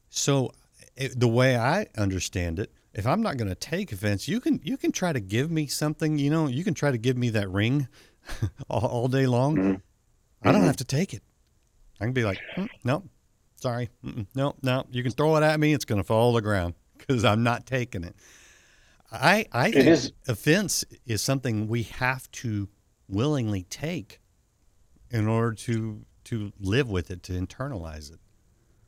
So, 0.10 0.52
it, 0.96 1.20
the 1.20 1.28
way 1.28 1.58
I 1.58 1.88
understand 1.98 2.60
it, 2.60 2.72
if 2.94 3.06
I'm 3.06 3.22
not 3.22 3.38
going 3.38 3.50
to 3.50 3.56
take 3.56 3.92
offense, 3.92 4.28
you 4.28 4.40
can 4.40 4.60
you 4.64 4.78
can 4.78 4.92
try 4.92 5.12
to 5.14 5.20
give 5.20 5.52
me 5.52 5.68
something. 5.68 6.18
You 6.18 6.30
know, 6.30 6.48
you 6.48 6.64
can 6.64 6.74
try 6.74 6.92
to 6.92 6.98
give 6.98 7.18
me 7.18 7.30
that 7.32 7.50
ring 7.50 7.88
all, 8.70 8.86
all 8.86 9.08
day 9.08 9.28
long. 9.28 9.82
I 10.42 10.52
don't 10.52 10.64
have 10.64 10.78
to 10.78 10.86
take 10.86 11.14
it. 11.14 11.24
I 12.00 12.06
can 12.06 12.14
be 12.14 12.24
like, 12.24 12.40
"Mm, 12.58 12.70
no, 12.84 13.04
sorry, 13.56 13.90
Mm-mm, 14.04 14.28
no, 14.36 14.56
no. 14.62 14.86
You 14.92 15.02
can 15.04 15.12
throw 15.12 15.36
it 15.38 15.44
at 15.44 15.60
me; 15.60 15.74
it's 15.74 15.86
going 15.86 16.00
to 16.00 16.04
fall 16.04 16.32
to 16.32 16.38
the 16.38 16.42
ground 16.42 16.76
because 16.98 17.26
I'm 17.26 17.44
not 17.44 17.66
taking 17.66 18.04
it. 18.04 18.16
I 19.12 19.46
I 19.52 19.72
think 19.72 19.88
is- 19.88 20.14
offense 20.28 20.84
is 21.06 21.22
something 21.22 21.68
we 21.68 21.84
have 21.84 22.30
to 22.32 22.70
willingly 23.08 23.64
take 23.64 24.20
in 25.10 25.28
order 25.28 25.54
to 25.54 26.06
to 26.26 26.52
live 26.60 26.90
with 26.90 27.12
it, 27.12 27.22
to 27.24 27.34
internalize 27.34 28.12
it. 28.12 28.20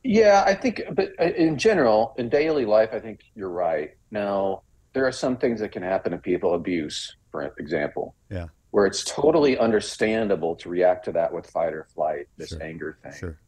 Yeah, 0.08 0.42
I 0.46 0.54
think, 0.54 0.80
but 0.92 1.10
uh, 1.20 1.24
in 1.24 1.58
general, 1.58 2.14
in 2.16 2.30
daily 2.30 2.64
life, 2.64 2.88
I 2.94 2.98
think 2.98 3.20
you're 3.34 3.50
right. 3.50 3.90
Now, 4.10 4.62
there 4.94 5.06
are 5.06 5.12
some 5.12 5.36
things 5.36 5.60
that 5.60 5.70
can 5.70 5.82
happen 5.82 6.12
to 6.12 6.18
people, 6.18 6.54
abuse, 6.54 7.14
for 7.30 7.52
example. 7.58 8.14
Yeah. 8.30 8.46
Where 8.70 8.86
it's 8.86 9.04
totally 9.04 9.58
understandable 9.58 10.56
to 10.56 10.70
react 10.70 11.04
to 11.04 11.12
that 11.12 11.30
with 11.30 11.50
fight 11.50 11.74
or 11.74 11.86
flight, 11.94 12.26
this 12.38 12.48
Sure. 12.48 12.62
anger 12.62 12.98
thing. 13.02 13.12
Sure. 13.12 13.38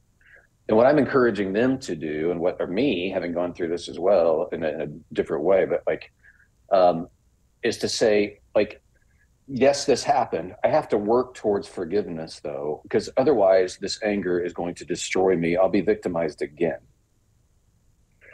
And 0.68 0.76
what 0.76 0.84
I'm 0.86 0.98
encouraging 0.98 1.54
them 1.54 1.78
to 1.78 1.96
do, 1.96 2.30
and 2.30 2.38
what 2.38 2.58
or 2.60 2.66
me 2.66 3.08
having 3.08 3.32
gone 3.32 3.54
through 3.54 3.68
this 3.68 3.88
as 3.88 3.98
well 3.98 4.50
in 4.52 4.62
a, 4.62 4.68
in 4.68 4.80
a 4.82 5.14
different 5.14 5.44
way, 5.44 5.64
but 5.64 5.82
like, 5.86 6.12
um, 6.70 7.08
is 7.62 7.78
to 7.78 7.88
say 7.88 8.38
like, 8.54 8.82
yes, 9.52 9.84
this 9.84 10.04
happened. 10.04 10.54
I 10.64 10.68
have 10.68 10.88
to 10.90 10.98
work 10.98 11.34
towards 11.34 11.66
forgiveness 11.66 12.40
though, 12.42 12.80
because 12.84 13.10
otherwise 13.16 13.78
this 13.80 14.00
anger 14.02 14.38
is 14.40 14.52
going 14.52 14.74
to 14.76 14.84
destroy 14.84 15.36
me. 15.36 15.56
I'll 15.56 15.68
be 15.68 15.80
victimized 15.80 16.40
again. 16.42 16.78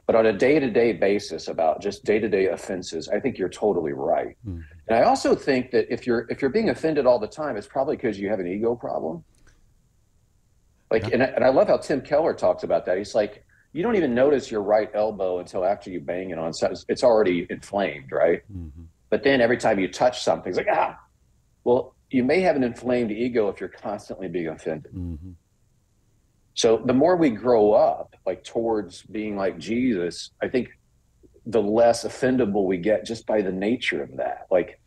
But 0.06 0.14
on 0.14 0.26
a 0.26 0.32
day-to-day 0.32 0.92
basis, 0.92 1.48
about 1.48 1.80
just 1.82 2.04
day-to-day 2.04 2.46
offenses, 2.46 3.08
I 3.08 3.18
think 3.18 3.38
you're 3.38 3.48
totally 3.48 3.92
right. 3.92 4.36
Mhm. 4.46 4.62
And 4.86 4.96
I 4.98 5.02
also 5.02 5.34
think 5.34 5.72
that 5.72 5.92
if 5.92 6.06
you're 6.06 6.26
if 6.30 6.40
you're 6.40 6.50
being 6.52 6.68
offended 6.70 7.06
all 7.06 7.18
the 7.18 7.26
time, 7.26 7.56
it's 7.56 7.66
probably 7.66 7.96
because 7.96 8.16
you 8.20 8.28
have 8.28 8.38
an 8.38 8.46
ego 8.46 8.76
problem. 8.76 9.24
Like, 10.92 11.02
Yeah. 11.08 11.14
and, 11.14 11.22
I- 11.24 11.26
and 11.36 11.44
I 11.44 11.48
love 11.48 11.66
how 11.66 11.78
Tim 11.78 12.00
Keller 12.02 12.34
talks 12.34 12.62
about 12.62 12.86
that. 12.86 12.96
He's 12.98 13.14
like, 13.16 13.44
you 13.72 13.82
don't 13.82 13.96
even 13.96 14.14
notice 14.14 14.48
your 14.50 14.62
right 14.62 14.88
elbow 14.94 15.40
until 15.40 15.64
after 15.64 15.90
you 15.90 16.00
bang 16.00 16.30
it 16.30 16.38
on 16.38 16.52
something. 16.52 16.78
It's 16.88 17.02
already 17.02 17.46
inflamed, 17.50 18.12
right? 18.12 18.42
hmm 18.50 18.68
But 19.10 19.22
then 19.24 19.40
every 19.40 19.56
time 19.56 19.78
you 19.80 19.88
touch 19.88 20.22
something, 20.22 20.48
it's 20.50 20.56
like, 20.56 20.68
ah, 20.70 20.96
well, 21.66 21.96
you 22.10 22.22
may 22.22 22.40
have 22.42 22.54
an 22.54 22.62
inflamed 22.62 23.10
ego 23.10 23.48
if 23.48 23.58
you're 23.58 23.68
constantly 23.68 24.28
being 24.28 24.46
offended. 24.48 24.92
hmm 24.92 25.32
So 26.54 26.80
the 26.86 26.94
more 26.94 27.16
we 27.16 27.30
grow 27.30 27.72
up, 27.72 28.14
like 28.24 28.44
towards 28.44 29.02
being 29.02 29.36
like 29.36 29.58
Jesus, 29.58 30.30
I 30.40 30.46
think 30.48 30.68
the 31.44 31.60
less 31.60 32.04
offendable 32.04 32.66
we 32.66 32.78
get 32.78 33.04
just 33.04 33.26
by 33.26 33.42
the 33.42 33.50
nature 33.50 34.00
of 34.02 34.16
that. 34.18 34.46
Like, 34.48 34.80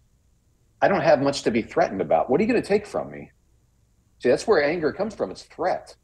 I 0.81 0.88
don't 0.88 1.01
have 1.01 1.21
much 1.21 1.41
to 1.43 1.51
be 1.51 1.62
threatened 1.62 2.01
about. 2.01 2.29
What 2.29 2.39
are 2.39 2.43
you 2.43 2.50
going 2.50 2.62
to 2.62 2.67
take 2.67 2.88
from 2.88 3.12
me? 3.12 3.29
See, 4.19 4.29
that's 4.29 4.48
where 4.48 4.63
anger 4.63 4.93
comes 4.93 5.13
from. 5.15 5.31
It's 5.31 5.43
threat. 5.43 5.95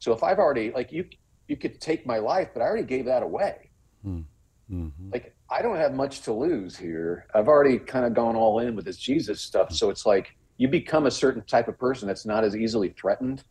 So 0.00 0.12
if 0.12 0.24
I've 0.24 0.40
already 0.40 0.72
like 0.72 0.90
you, 0.90 1.04
you 1.46 1.56
could 1.56 1.80
take 1.80 2.04
my 2.04 2.18
life, 2.18 2.48
but 2.52 2.62
I 2.62 2.64
already 2.64 2.86
gave 2.94 3.04
that 3.06 3.22
away. 3.22 3.70
Hmm 4.68 4.88
Like 5.12 5.34
I 5.50 5.62
don't 5.62 5.76
have 5.76 5.94
much 5.94 6.22
to 6.22 6.32
lose 6.32 6.76
here. 6.76 7.26
I've 7.34 7.48
already 7.48 7.78
kind 7.78 8.04
of 8.04 8.14
gone 8.14 8.36
all 8.36 8.60
in 8.60 8.74
with 8.74 8.84
this 8.84 8.96
Jesus 8.96 9.40
stuff. 9.40 9.72
So 9.72 9.90
it's 9.90 10.04
like 10.06 10.36
you 10.56 10.68
become 10.68 11.06
a 11.06 11.10
certain 11.10 11.42
type 11.42 11.68
of 11.68 11.78
person 11.78 12.08
that's 12.08 12.26
not 12.26 12.44
as 12.44 12.56
easily 12.56 12.94
threatened, 12.98 13.44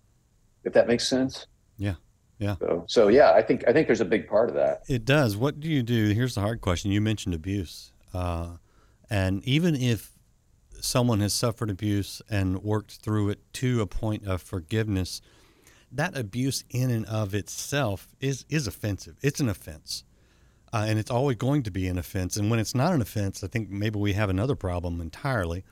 if 0.64 0.74
that 0.74 0.88
makes 0.88 1.08
sense. 1.08 1.48
Yeah. 1.78 1.96
Yeah. 2.40 2.56
So, 2.60 2.86
so 2.88 3.08
yeah, 3.08 3.32
I 3.32 3.42
think 3.42 3.64
I 3.68 3.72
think 3.72 3.88
there's 3.88 4.02
a 4.02 4.06
big 4.06 4.28
part 4.28 4.50
of 4.50 4.56
that. 4.56 4.84
It 4.90 5.06
does. 5.06 5.38
What 5.38 5.60
do 5.60 5.70
you 5.70 5.84
do? 5.84 6.10
Here's 6.10 6.36
the 6.36 6.42
hard 6.42 6.60
question. 6.62 6.92
You 6.92 7.00
mentioned 7.00 7.34
abuse. 7.34 7.94
Uh, 8.14 8.58
and 9.10 9.44
even 9.46 9.76
if 9.76 10.12
someone 10.82 11.20
has 11.22 11.34
suffered 11.34 11.70
abuse 11.70 12.22
and 12.30 12.62
worked 12.64 12.98
through 12.98 13.30
it 13.30 13.40
to 13.54 13.82
a 13.82 13.88
point 13.88 14.26
of 14.26 14.42
forgiveness, 14.42 15.22
that 15.92 16.18
abuse 16.18 16.64
in 16.70 16.90
and 16.90 17.06
of 17.06 17.34
itself 17.34 18.10
is, 18.20 18.46
is 18.50 18.68
offensive. 18.68 19.16
It's 19.22 19.40
an 19.40 19.50
offense. 19.50 20.04
Uh, 20.74 20.86
and 20.88 21.00
it's 21.00 21.12
always 21.12 21.38
going 21.38 21.64
to 21.64 21.72
be 21.72 21.88
an 21.88 21.98
offense. 21.98 22.36
And 22.38 22.50
when 22.50 22.60
it's 22.60 22.76
not 22.76 22.94
an 22.94 23.02
offense, 23.02 23.44
I 23.44 23.48
think 23.48 23.70
maybe 23.70 23.98
we 23.98 24.14
have 24.14 24.30
another 24.30 24.56
problem 24.56 25.00
entirely. 25.00 25.64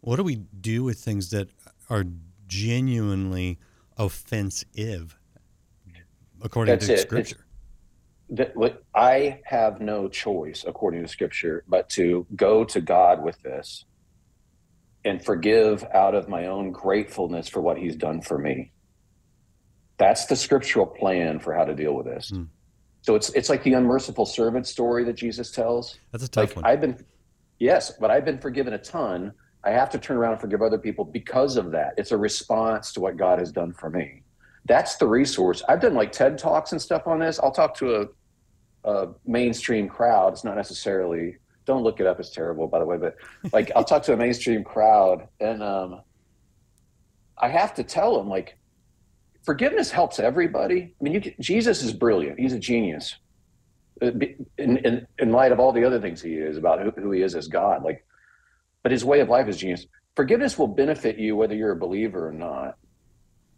What 0.00 0.16
do 0.16 0.22
we 0.22 0.36
do 0.36 0.84
with 0.84 0.98
things 0.98 1.30
that 1.30 1.48
are 1.88 2.04
genuinely 2.46 3.58
offensive, 3.96 5.18
according 6.42 6.72
That's 6.74 6.86
to 6.86 6.92
it. 6.92 6.94
It's- 6.94 7.06
Scripture? 7.06 7.46
that 8.28 8.56
what 8.56 8.82
I 8.94 9.40
have 9.44 9.80
no 9.80 10.08
choice, 10.08 10.64
according 10.66 11.02
to 11.02 11.08
Scripture, 11.08 11.64
but 11.68 11.88
to 11.90 12.26
go 12.34 12.64
to 12.64 12.80
God 12.80 13.22
with 13.22 13.40
this 13.42 13.84
and 15.04 15.24
forgive 15.24 15.84
out 15.94 16.14
of 16.16 16.28
my 16.28 16.46
own 16.46 16.72
gratefulness 16.72 17.48
for 17.48 17.60
what 17.60 17.78
He's 17.78 17.94
done 17.94 18.20
for 18.20 18.36
me. 18.36 18.72
That's 19.98 20.26
the 20.26 20.36
scriptural 20.36 20.86
plan 20.86 21.38
for 21.38 21.54
how 21.54 21.64
to 21.64 21.74
deal 21.74 21.94
with 21.94 22.06
this. 22.06 22.30
Hmm. 22.30 22.44
So 23.06 23.14
it's 23.14 23.30
it's 23.30 23.48
like 23.48 23.62
the 23.62 23.74
unmerciful 23.74 24.26
servant 24.26 24.66
story 24.66 25.04
that 25.04 25.12
Jesus 25.12 25.52
tells. 25.52 25.96
That's 26.10 26.24
a 26.24 26.28
tough 26.28 26.48
like 26.48 26.56
one. 26.56 26.64
I've 26.64 26.80
been, 26.80 26.98
yes, 27.60 27.92
but 28.00 28.10
I've 28.10 28.24
been 28.24 28.38
forgiven 28.38 28.72
a 28.72 28.78
ton. 28.78 29.32
I 29.62 29.70
have 29.70 29.90
to 29.90 29.98
turn 29.98 30.16
around 30.16 30.32
and 30.32 30.40
forgive 30.40 30.60
other 30.60 30.78
people 30.78 31.04
because 31.04 31.56
of 31.56 31.70
that. 31.70 31.94
It's 31.96 32.10
a 32.10 32.16
response 32.16 32.92
to 32.94 33.00
what 33.00 33.16
God 33.16 33.38
has 33.38 33.52
done 33.52 33.72
for 33.72 33.90
me. 33.90 34.22
That's 34.64 34.96
the 34.96 35.06
resource. 35.06 35.62
I've 35.68 35.80
done 35.80 35.94
like 35.94 36.10
TED 36.10 36.36
talks 36.36 36.72
and 36.72 36.82
stuff 36.82 37.06
on 37.06 37.20
this. 37.20 37.38
I'll 37.38 37.52
talk 37.52 37.76
to 37.76 38.08
a, 38.84 38.90
a 38.90 39.08
mainstream 39.24 39.88
crowd. 39.88 40.32
It's 40.32 40.42
not 40.42 40.56
necessarily. 40.56 41.36
Don't 41.64 41.84
look 41.84 42.00
it 42.00 42.06
up. 42.06 42.18
It's 42.18 42.30
terrible, 42.30 42.66
by 42.66 42.80
the 42.80 42.86
way. 42.86 42.96
But 42.96 43.16
like, 43.52 43.70
I'll 43.76 43.84
talk 43.84 44.02
to 44.04 44.14
a 44.14 44.16
mainstream 44.16 44.64
crowd, 44.64 45.28
and 45.38 45.62
um, 45.62 46.00
I 47.38 47.48
have 47.48 47.72
to 47.74 47.84
tell 47.84 48.16
them 48.18 48.28
like, 48.28 48.58
forgiveness 49.46 49.90
helps 49.90 50.18
everybody. 50.18 50.94
I 51.00 51.04
mean, 51.04 51.14
you 51.14 51.20
can, 51.20 51.34
Jesus 51.40 51.82
is 51.82 51.92
brilliant. 51.92 52.38
He's 52.38 52.52
a 52.52 52.58
genius. 52.58 53.16
Uh, 54.02 54.10
In, 54.58 54.76
in 54.78 55.06
in 55.18 55.32
light 55.32 55.52
of 55.52 55.60
all 55.60 55.72
the 55.72 55.84
other 55.84 56.00
things 56.00 56.20
he 56.20 56.34
is 56.34 56.58
about 56.58 56.82
who, 56.82 56.90
who 57.00 57.12
he 57.12 57.22
is 57.22 57.34
as 57.34 57.48
God, 57.48 57.82
like, 57.82 58.04
but 58.82 58.92
his 58.92 59.04
way 59.04 59.20
of 59.20 59.28
life 59.30 59.48
is 59.48 59.56
genius. 59.56 59.86
Forgiveness 60.16 60.58
will 60.58 60.68
benefit 60.68 61.16
you 61.18 61.36
whether 61.36 61.54
you're 61.54 61.72
a 61.72 61.76
believer 61.86 62.28
or 62.28 62.32
not. 62.32 62.76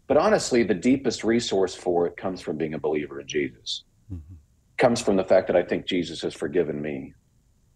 But 0.07 0.17
honestly, 0.17 0.63
the 0.63 0.73
deepest 0.73 1.23
resource 1.23 1.75
for 1.75 2.07
it 2.07 2.15
comes 2.17 2.41
from 2.41 2.57
being 2.57 2.73
a 2.73 2.79
believer 2.79 3.19
in 3.21 3.27
Jesus. 3.27 3.83
Mhm. 4.11 4.21
Comes 4.77 5.01
from 5.01 5.17
the 5.17 5.23
fact 5.23 5.47
that 5.47 5.55
I 5.55 5.63
think 5.63 5.85
Jesus 5.85 6.21
has 6.21 6.33
forgiven 6.33 6.81
me, 6.81 7.13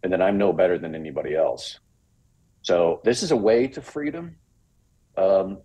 and 0.01 0.11
that 0.13 0.21
I'm 0.21 0.37
no 0.37 0.53
better 0.53 0.77
than 0.79 0.95
anybody 0.95 1.35
else. 1.35 1.79
So 2.61 3.01
this 3.03 3.23
is 3.23 3.31
a 3.31 3.37
way 3.49 3.67
to 3.67 3.81
freedom. 3.81 4.37
Um, 5.17 5.61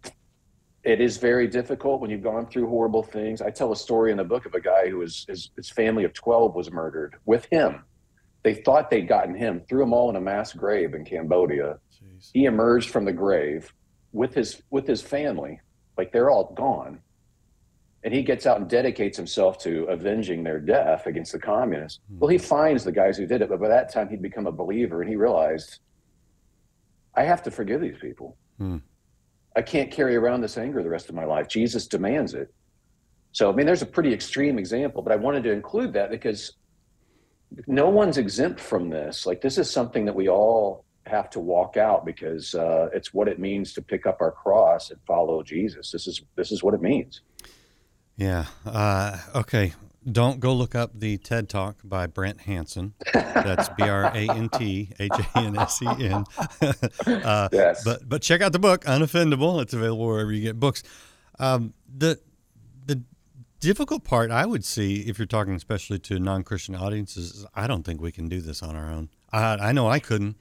it 0.89 1.03
is 1.03 1.19
very 1.19 1.47
difficult 1.47 2.01
when 2.01 2.11
you've 2.11 2.23
gone 2.23 2.47
through 2.47 2.67
horrible 2.67 3.03
things. 3.03 3.43
I 3.43 3.51
tell 3.51 3.73
a 3.73 3.77
story 3.77 4.11
in 4.11 4.17
the 4.17 4.25
book 4.25 4.47
of 4.47 4.55
a 4.55 4.61
guy 4.61 4.89
who 4.89 4.97
was 4.97 5.27
his, 5.29 5.51
his 5.55 5.69
family 5.69 6.05
of 6.05 6.15
12 6.15 6.55
was 6.55 6.73
murdered 6.73 7.17
with 7.27 7.47
him. 7.51 7.85
They 8.43 8.55
thought 8.55 8.89
they'd 8.89 9.07
gotten 9.07 9.35
him, 9.35 9.61
threw 9.69 9.81
them 9.81 9.93
all 9.93 10.09
in 10.09 10.17
a 10.17 10.21
mass 10.21 10.55
grave 10.55 10.95
in 10.95 11.05
Cambodia. 11.05 11.79
Jeez. 11.93 12.31
He 12.33 12.47
emerged 12.47 12.89
from 12.89 13.05
the 13.05 13.13
grave 13.13 13.71
with 14.13 14.33
his 14.33 14.63
with 14.71 14.87
his 14.87 15.03
family, 15.03 15.61
like 15.99 16.11
they're 16.11 16.31
all 16.31 16.55
gone. 16.57 17.01
And 18.03 18.15
he 18.15 18.23
gets 18.23 18.47
out 18.47 18.59
and 18.59 18.71
dedicates 18.71 19.19
himself 19.19 19.59
to 19.59 19.85
avenging 19.91 20.43
their 20.43 20.59
death 20.59 21.07
against 21.07 21.33
the 21.33 21.39
communists. 21.39 22.01
Well, 22.09 22.31
he 22.31 22.39
finds 22.39 22.83
the 22.83 22.93
guys 22.93 23.19
who 23.19 23.27
did 23.27 23.43
it, 23.43 23.51
but 23.51 23.61
by 23.61 23.69
that 23.69 23.93
time 23.93 24.09
he'd 24.09 24.23
become 24.23 24.47
a 24.47 24.53
believer 24.53 25.03
and 25.03 25.11
he 25.11 25.17
realized 25.17 25.81
I 27.15 27.25
have 27.25 27.43
to 27.43 27.51
forgive 27.51 27.83
these 27.83 27.99
people. 28.01 28.39
Hmm. 28.57 28.79
I 29.59 29.63
can't 29.63 29.91
carry 29.91 30.15
around 30.15 30.41
this 30.41 30.57
anger 30.57 30.85
the 30.85 30.89
rest 30.89 31.09
of 31.09 31.17
my 31.17 31.25
life. 31.25 31.49
Jesus 31.49 31.89
demands 31.89 32.33
it. 32.33 32.55
So, 33.33 33.51
I 33.51 33.55
mean, 33.57 33.67
there's 33.67 33.83
a 33.83 33.87
pretty 33.87 34.15
extreme 34.15 34.57
example, 34.57 35.03
but 35.03 35.13
I 35.13 35.17
wanted 35.17 35.43
to 35.43 35.51
include 35.51 35.93
that 35.95 36.11
because 36.11 36.53
no 37.67 37.89
one's 37.89 38.19
exempt 38.19 38.61
from 38.61 38.89
this. 38.89 39.27
Like, 39.27 39.41
this 39.41 39.59
is 39.59 39.69
something 39.69 40.05
that 40.05 40.15
we 40.15 40.29
all 40.29 40.85
have 41.07 41.29
to 41.31 41.41
walk 41.41 41.77
out 41.77 42.07
because 42.07 42.55
uh, 42.55 42.89
it's 42.95 43.13
what 43.13 43.27
it 43.27 43.41
means 43.41 43.73
to 43.73 43.83
pick 43.83 44.07
up 44.07 44.19
our 44.21 44.31
cross 44.31 44.91
and 44.91 45.01
follow 45.09 45.43
Jesus. 45.43 45.91
This 45.91 46.07
is 46.07 46.23
this 46.37 46.53
is 46.53 46.63
what 46.63 46.75
it 46.75 46.81
means. 46.81 47.23
Yeah. 48.17 48.45
Uh, 48.65 49.19
okay. 49.35 49.73
Don't 50.11 50.41
go 50.41 50.55
look 50.55 50.75
up 50.75 50.93
the 50.95 51.19
TED 51.19 51.49
Talk 51.49 51.77
by 51.85 52.07
Brant 52.07 52.41
Hansen. 52.43 52.95
That's 53.13 53.69
B 53.71 53.83
R 53.83 54.05
A 54.05 54.29
N 54.31 54.49
T 54.49 54.91
H 54.99 55.11
A 55.35 55.39
N 55.39 55.59
S 55.59 55.83
E 55.83 55.87
N. 56.07 56.25
Uh, 57.07 57.49
Yes. 57.53 57.85
But 57.85 58.09
but 58.09 58.23
check 58.23 58.41
out 58.41 58.53
the 58.53 58.59
book, 58.59 58.85
Unoffendable. 58.85 59.61
It's 59.61 59.75
available 59.75 60.07
wherever 60.07 60.33
you 60.33 60.43
get 60.43 60.59
books. 60.61 60.83
Um, 61.39 61.75
the 61.95 62.19
the 62.87 63.03
difficult 63.61 64.05
part 64.05 64.31
I 64.31 64.47
would 64.47 64.65
see 64.65 65.01
if 65.03 65.19
you're 65.19 65.27
talking 65.27 65.55
especially 65.55 65.99
to 66.01 66.19
non 66.19 66.43
Christian 66.43 66.75
audiences 66.75 67.33
is 67.35 67.47
I 67.55 67.67
don't 67.67 67.83
think 67.83 68.01
we 68.01 68.13
can 68.13 68.29
do 68.29 68.41
this 68.41 68.63
on 68.63 68.77
our 68.77 68.91
own. 68.91 69.11
I 69.33 69.55
I 69.57 69.73
know 69.73 69.89
I 69.89 69.99
couldn't, 69.99 70.37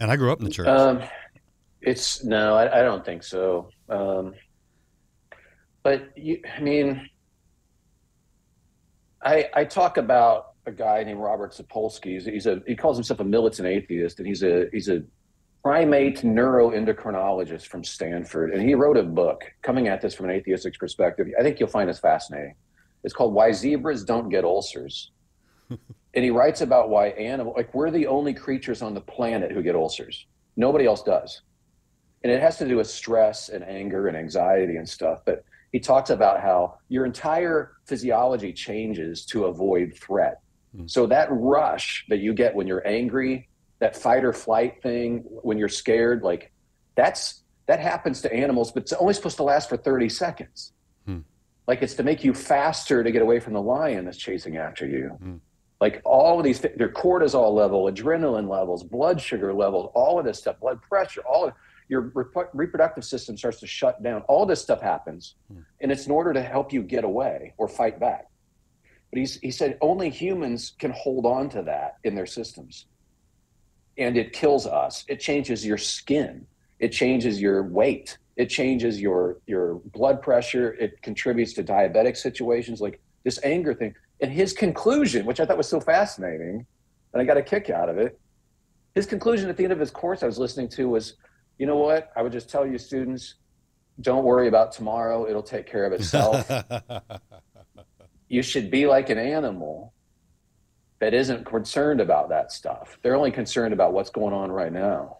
and 0.00 0.10
I 0.10 0.16
grew 0.16 0.32
up 0.32 0.40
in 0.40 0.44
the 0.44 0.50
church. 0.50 0.66
Um, 0.66 1.02
it's 1.80 2.22
no, 2.24 2.54
I, 2.54 2.80
I 2.80 2.82
don't 2.82 3.04
think 3.04 3.22
so. 3.22 3.70
Um, 3.88 4.34
but 5.82 6.16
you, 6.16 6.40
I 6.56 6.60
mean, 6.60 7.08
I 9.24 9.48
I 9.54 9.64
talk 9.64 9.96
about 9.96 10.54
a 10.66 10.72
guy 10.72 11.02
named 11.04 11.20
Robert 11.20 11.52
Sapolsky. 11.52 12.12
He's, 12.12 12.24
he's 12.24 12.46
a 12.46 12.62
he 12.66 12.76
calls 12.76 12.96
himself 12.96 13.20
a 13.20 13.24
militant 13.24 13.68
atheist, 13.68 14.18
and 14.18 14.26
he's 14.26 14.42
a 14.42 14.66
he's 14.72 14.88
a 14.88 15.02
primate 15.62 16.22
neuroendocrinologist 16.22 17.66
from 17.66 17.84
Stanford, 17.84 18.52
and 18.52 18.68
he 18.68 18.74
wrote 18.74 18.96
a 18.96 19.02
book 19.02 19.44
coming 19.62 19.88
at 19.88 20.00
this 20.00 20.14
from 20.14 20.26
an 20.26 20.32
atheistic 20.32 20.78
perspective. 20.78 21.28
I 21.38 21.42
think 21.42 21.60
you'll 21.60 21.68
find 21.68 21.88
this 21.88 22.00
fascinating. 22.00 22.54
It's 23.04 23.14
called 23.14 23.34
"Why 23.34 23.52
Zebras 23.52 24.04
Don't 24.04 24.28
Get 24.28 24.44
Ulcers." 24.44 25.10
and 26.14 26.24
he 26.24 26.30
writes 26.30 26.60
about 26.60 26.90
why 26.90 27.08
animal 27.08 27.52
like 27.56 27.72
we're 27.74 27.90
the 27.90 28.06
only 28.06 28.34
creatures 28.34 28.82
on 28.82 28.94
the 28.94 29.00
planet 29.00 29.52
who 29.52 29.62
get 29.62 29.74
ulcers 29.74 30.26
nobody 30.56 30.86
else 30.86 31.02
does 31.02 31.42
and 32.22 32.32
it 32.32 32.40
has 32.40 32.58
to 32.58 32.68
do 32.68 32.76
with 32.76 32.86
stress 32.86 33.48
and 33.48 33.64
anger 33.64 34.08
and 34.08 34.16
anxiety 34.16 34.76
and 34.76 34.88
stuff 34.88 35.20
but 35.24 35.44
he 35.72 35.80
talks 35.80 36.10
about 36.10 36.40
how 36.40 36.78
your 36.88 37.04
entire 37.04 37.72
physiology 37.86 38.52
changes 38.52 39.24
to 39.26 39.46
avoid 39.46 39.94
threat 39.94 40.38
Mm. 40.74 40.88
so 40.88 41.06
that 41.06 41.28
rush 41.30 42.06
that 42.08 42.20
you 42.20 42.32
get 42.32 42.54
when 42.54 42.66
you're 42.66 42.86
angry 42.88 43.46
that 43.82 43.96
fight 43.96 44.24
or 44.24 44.32
flight 44.32 44.80
thing 44.80 45.24
when 45.42 45.58
you're 45.58 45.68
scared, 45.68 46.22
like 46.22 46.52
that's 46.94 47.42
that 47.66 47.80
happens 47.80 48.22
to 48.22 48.32
animals, 48.32 48.70
but 48.70 48.84
it's 48.84 48.92
only 48.92 49.12
supposed 49.12 49.36
to 49.36 49.42
last 49.42 49.68
for 49.68 49.76
30 49.76 50.08
seconds. 50.08 50.72
Hmm. 51.04 51.18
Like 51.66 51.82
it's 51.82 51.94
to 51.94 52.04
make 52.04 52.22
you 52.22 52.32
faster 52.32 53.02
to 53.02 53.10
get 53.10 53.22
away 53.22 53.40
from 53.40 53.54
the 53.54 53.60
lion 53.60 54.04
that's 54.04 54.18
chasing 54.18 54.56
after 54.56 54.86
you. 54.86 55.08
Hmm. 55.20 55.36
Like 55.80 56.00
all 56.04 56.38
of 56.38 56.44
these, 56.44 56.60
their 56.60 56.90
cortisol 56.90 57.52
level, 57.52 57.90
adrenaline 57.90 58.48
levels, 58.48 58.84
blood 58.84 59.20
sugar 59.20 59.52
levels, 59.52 59.90
all 59.94 60.16
of 60.20 60.24
this 60.24 60.38
stuff, 60.38 60.60
blood 60.60 60.80
pressure, 60.80 61.22
all 61.22 61.46
of 61.48 61.54
your 61.88 62.12
reproductive 62.14 62.58
reproductive 62.58 63.04
system 63.04 63.36
starts 63.36 63.60
to 63.60 63.66
shut 63.66 64.02
down. 64.02 64.22
All 64.22 64.46
this 64.46 64.62
stuff 64.62 64.80
happens, 64.80 65.34
hmm. 65.52 65.60
and 65.80 65.92
it's 65.92 66.06
in 66.06 66.12
order 66.12 66.32
to 66.32 66.42
help 66.42 66.72
you 66.72 66.82
get 66.82 67.04
away 67.04 67.54
or 67.58 67.68
fight 67.68 68.00
back. 68.00 68.28
But 69.10 69.18
he's, 69.18 69.38
he 69.40 69.50
said 69.50 69.76
only 69.80 70.08
humans 70.08 70.74
can 70.78 70.90
hold 70.92 71.26
on 71.26 71.48
to 71.50 71.62
that 71.62 71.98
in 72.04 72.14
their 72.14 72.26
systems. 72.26 72.86
And 73.98 74.16
it 74.16 74.32
kills 74.32 74.66
us. 74.66 75.04
It 75.06 75.20
changes 75.20 75.66
your 75.66 75.76
skin. 75.76 76.46
It 76.78 76.92
changes 76.92 77.40
your 77.40 77.62
weight. 77.62 78.16
It 78.36 78.46
changes 78.46 79.00
your 79.00 79.38
your 79.46 79.74
blood 79.92 80.22
pressure. 80.22 80.72
It 80.74 81.02
contributes 81.02 81.52
to 81.54 81.64
diabetic 81.64 82.16
situations 82.16 82.80
like 82.80 83.00
this 83.24 83.38
anger 83.44 83.74
thing. 83.74 83.94
And 84.20 84.32
his 84.32 84.52
conclusion, 84.52 85.26
which 85.26 85.40
I 85.40 85.44
thought 85.44 85.58
was 85.58 85.68
so 85.68 85.80
fascinating, 85.80 86.64
and 87.12 87.20
I 87.20 87.24
got 87.24 87.36
a 87.36 87.42
kick 87.42 87.68
out 87.68 87.88
of 87.88 87.98
it, 87.98 88.18
his 88.94 89.06
conclusion 89.06 89.48
at 89.48 89.56
the 89.56 89.64
end 89.64 89.72
of 89.72 89.80
his 89.80 89.90
course 89.90 90.22
I 90.22 90.26
was 90.26 90.38
listening 90.38 90.68
to 90.70 90.88
was, 90.88 91.14
you 91.58 91.66
know 91.66 91.76
what? 91.76 92.10
I 92.16 92.22
would 92.22 92.32
just 92.32 92.50
tell 92.50 92.66
you 92.66 92.78
students, 92.78 93.34
don't 94.00 94.24
worry 94.24 94.48
about 94.48 94.72
tomorrow. 94.72 95.28
It'll 95.28 95.42
take 95.42 95.66
care 95.66 95.84
of 95.84 95.92
itself 95.92 96.50
you 98.32 98.42
should 98.42 98.70
be 98.70 98.86
like 98.86 99.10
an 99.10 99.18
animal 99.18 99.92
that 101.00 101.12
isn't 101.12 101.44
concerned 101.44 102.00
about 102.00 102.30
that 102.30 102.50
stuff. 102.50 102.98
They're 103.02 103.14
only 103.14 103.30
concerned 103.30 103.74
about 103.74 103.92
what's 103.92 104.08
going 104.08 104.32
on 104.32 104.50
right 104.50 104.72
now. 104.72 105.18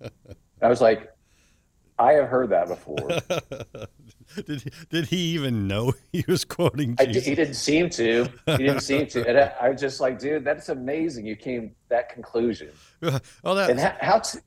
I 0.62 0.68
was 0.68 0.80
like, 0.80 1.12
I 1.98 2.12
have 2.12 2.28
heard 2.28 2.48
that 2.48 2.66
before. 2.68 2.96
did 4.46 4.62
he, 4.62 4.70
did 4.88 5.06
he 5.06 5.16
even 5.34 5.68
know 5.68 5.92
he 6.12 6.24
was 6.26 6.46
quoting 6.46 6.96
I, 6.98 7.04
he 7.04 7.34
didn't 7.34 7.54
seem 7.54 7.90
to. 7.90 8.26
He 8.46 8.56
didn't 8.56 8.80
seem 8.80 9.06
to. 9.08 9.28
And 9.28 9.38
I, 9.38 9.52
I 9.60 9.68
was 9.68 9.78
just 9.78 10.00
like, 10.00 10.18
dude, 10.18 10.44
that's 10.44 10.70
amazing. 10.70 11.26
You 11.26 11.36
came 11.36 11.68
to 11.68 11.74
that 11.90 12.08
conclusion. 12.08 12.70
oh, 13.44 13.54
that 13.54 13.68
And 13.68 13.78
how, 13.78 13.96
how, 14.00 14.18
t- 14.20 14.38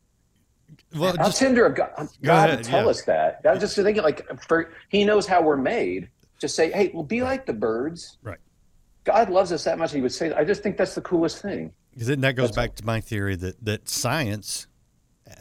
well, 0.96 1.16
how 1.18 1.26
just 1.26 1.40
tender 1.40 1.66
of 1.66 1.76
God, 1.76 2.10
God 2.22 2.50
ahead, 2.50 2.64
tell 2.64 2.84
yeah. 2.86 2.90
us 2.90 3.04
that. 3.04 3.42
I 3.46 3.52
was 3.52 3.60
just 3.60 3.76
thinking, 3.76 4.04
like, 4.04 4.28
for, 4.48 4.72
he 4.90 5.04
knows 5.06 5.26
how 5.26 5.42
we're 5.42 5.58
made. 5.58 6.10
Just 6.40 6.56
say, 6.56 6.72
hey, 6.72 6.92
well, 6.94 7.04
be 7.04 7.22
like 7.22 7.46
the 7.46 7.54
birds. 7.54 8.18
right. 8.24 8.40
God 9.04 9.30
loves 9.30 9.52
us 9.52 9.64
that 9.64 9.80
much. 9.80 9.92
He 9.94 10.02
would 10.02 10.12
say, 10.12 10.32
I 10.34 10.44
just 10.44 10.62
think 10.62 10.78
that's 10.78 10.94
the 10.94 11.02
coolest 11.02 11.42
thing. 11.42 11.74
Because 11.92 12.08
then 12.08 12.22
that 12.22 12.36
goes 12.36 12.52
That's 12.52 12.56
back 12.56 12.76
to 12.76 12.86
my 12.86 13.02
theory 13.02 13.36
that 13.36 13.64
that 13.66 13.90
science, 13.90 14.68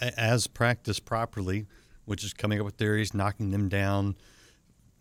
as 0.01 0.47
practiced 0.47 1.05
properly, 1.05 1.67
which 2.07 2.25
is 2.25 2.33
coming 2.33 2.59
up 2.59 2.65
with 2.65 2.75
theories, 2.75 3.15
knocking 3.15 3.51
them 3.51 3.69
down, 3.69 4.17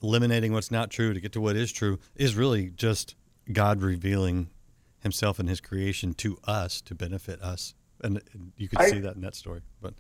eliminating 0.04 0.54
what's 0.54 0.72
not 0.72 0.92
true 0.92 1.14
to 1.14 1.20
get 1.20 1.32
to 1.34 1.42
what 1.42 1.56
is 1.56 1.72
true, 1.72 2.00
is 2.16 2.36
really 2.36 2.70
just 2.70 3.16
God 3.52 3.82
revealing 3.82 4.50
Himself 5.00 5.40
and 5.40 5.50
His 5.50 5.62
creation 5.62 6.14
to 6.16 6.38
us 6.44 6.82
to 6.82 6.94
benefit 6.94 7.42
us, 7.42 7.74
and 8.04 8.22
and 8.34 8.52
you 8.58 8.68
could 8.68 8.80
I- 8.80 8.90
see 8.90 9.00
that 9.00 9.16
in 9.16 9.22
that 9.22 9.36
story. 9.36 9.62
But 9.82 9.96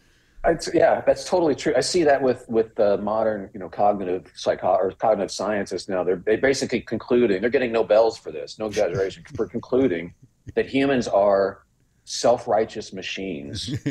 It's, 0.46 0.70
yeah, 0.74 1.02
that's 1.06 1.26
totally 1.26 1.54
true. 1.54 1.74
I 1.76 1.82
see 1.82 2.04
that 2.04 2.22
with 2.22 2.48
with 2.48 2.74
the 2.76 2.98
modern, 2.98 3.50
you 3.54 3.60
know, 3.60 3.68
cognitive 3.68 4.32
psycho 4.36 4.68
or 4.68 4.92
cognitive 4.92 5.32
scientists 5.32 5.90
now. 5.90 6.04
They're 6.04 6.16
they 6.16 6.38
basically 6.38 6.80
concluding 6.80 7.42
they're 7.42 7.50
getting 7.50 7.74
Nobels 7.74 8.18
for 8.18 8.32
this, 8.32 8.58
no 8.58 8.68
exaggeration, 8.68 9.24
for 9.36 9.48
concluding 9.48 10.14
that 10.56 10.66
humans 10.66 11.10
are 11.10 11.64
self 12.06 12.48
righteous 12.48 12.94
machines, 12.94 13.70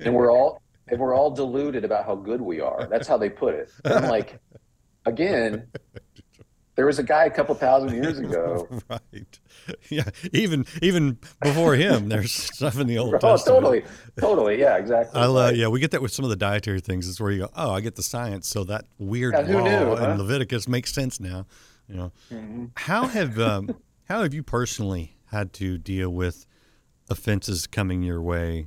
and 0.00 0.14
we're 0.14 0.32
all 0.32 0.62
and 0.88 0.98
we're 0.98 1.14
all 1.14 1.30
deluded 1.30 1.84
about 1.84 2.06
how 2.06 2.14
good 2.14 2.40
we 2.40 2.60
are. 2.60 2.86
That's 2.86 3.06
how 3.06 3.18
they 3.18 3.28
put 3.28 3.54
it. 3.54 3.70
And 3.84 3.94
I'm 3.94 4.08
like, 4.08 4.40
again, 5.04 5.66
there 6.76 6.86
was 6.86 6.98
a 6.98 7.02
guy 7.02 7.24
a 7.24 7.30
couple 7.30 7.54
thousand 7.54 7.94
years 7.94 8.18
ago. 8.18 8.68
right, 8.90 9.38
yeah, 9.88 10.04
even 10.32 10.66
even 10.82 11.18
before 11.42 11.74
him, 11.74 12.08
there's 12.08 12.32
stuff 12.32 12.78
in 12.78 12.86
the 12.86 12.98
Old 12.98 13.12
Oh, 13.14 13.18
Testament. 13.20 13.46
totally, 13.46 13.84
totally, 14.20 14.60
yeah, 14.60 14.76
exactly. 14.76 15.20
I 15.20 15.26
love, 15.26 15.56
yeah, 15.56 15.68
we 15.68 15.80
get 15.80 15.90
that 15.92 16.02
with 16.02 16.12
some 16.12 16.24
of 16.24 16.28
the 16.30 16.36
dietary 16.36 16.80
things. 16.80 17.08
It's 17.08 17.20
where 17.20 17.30
you 17.30 17.40
go, 17.40 17.50
oh, 17.56 17.70
I 17.70 17.80
get 17.80 17.96
the 17.96 18.02
science, 18.02 18.46
so 18.48 18.64
that 18.64 18.84
weird 18.98 19.34
Yeah, 19.34 19.40
law 19.54 19.96
knew, 19.96 20.04
in? 20.04 20.18
Leviticus 20.18 20.68
makes 20.68 20.92
sense 20.92 21.18
now. 21.18 21.46
You 21.88 21.96
know, 21.96 22.12
Mm-hmm. 22.32 22.64
how 22.76 23.06
have 23.06 23.38
um, 23.38 23.70
how 24.04 24.22
have 24.22 24.34
you 24.34 24.42
personally 24.42 25.16
had 25.30 25.52
to 25.54 25.78
deal 25.78 26.10
with 26.10 26.46
offenses 27.08 27.66
coming 27.66 28.02
your 28.02 28.20
way? 28.20 28.66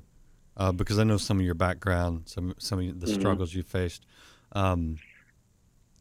Uh, 0.57 0.71
because 0.73 0.99
I 0.99 1.03
know 1.05 1.17
some 1.17 1.39
of 1.39 1.45
your 1.45 1.53
background, 1.55 2.23
some 2.27 2.53
some 2.57 2.79
of 2.79 2.99
the 2.99 3.05
Mm-hmm. 3.05 3.13
struggles 3.13 3.53
you 3.53 3.63
faced. 3.63 4.05
Um, 4.53 4.97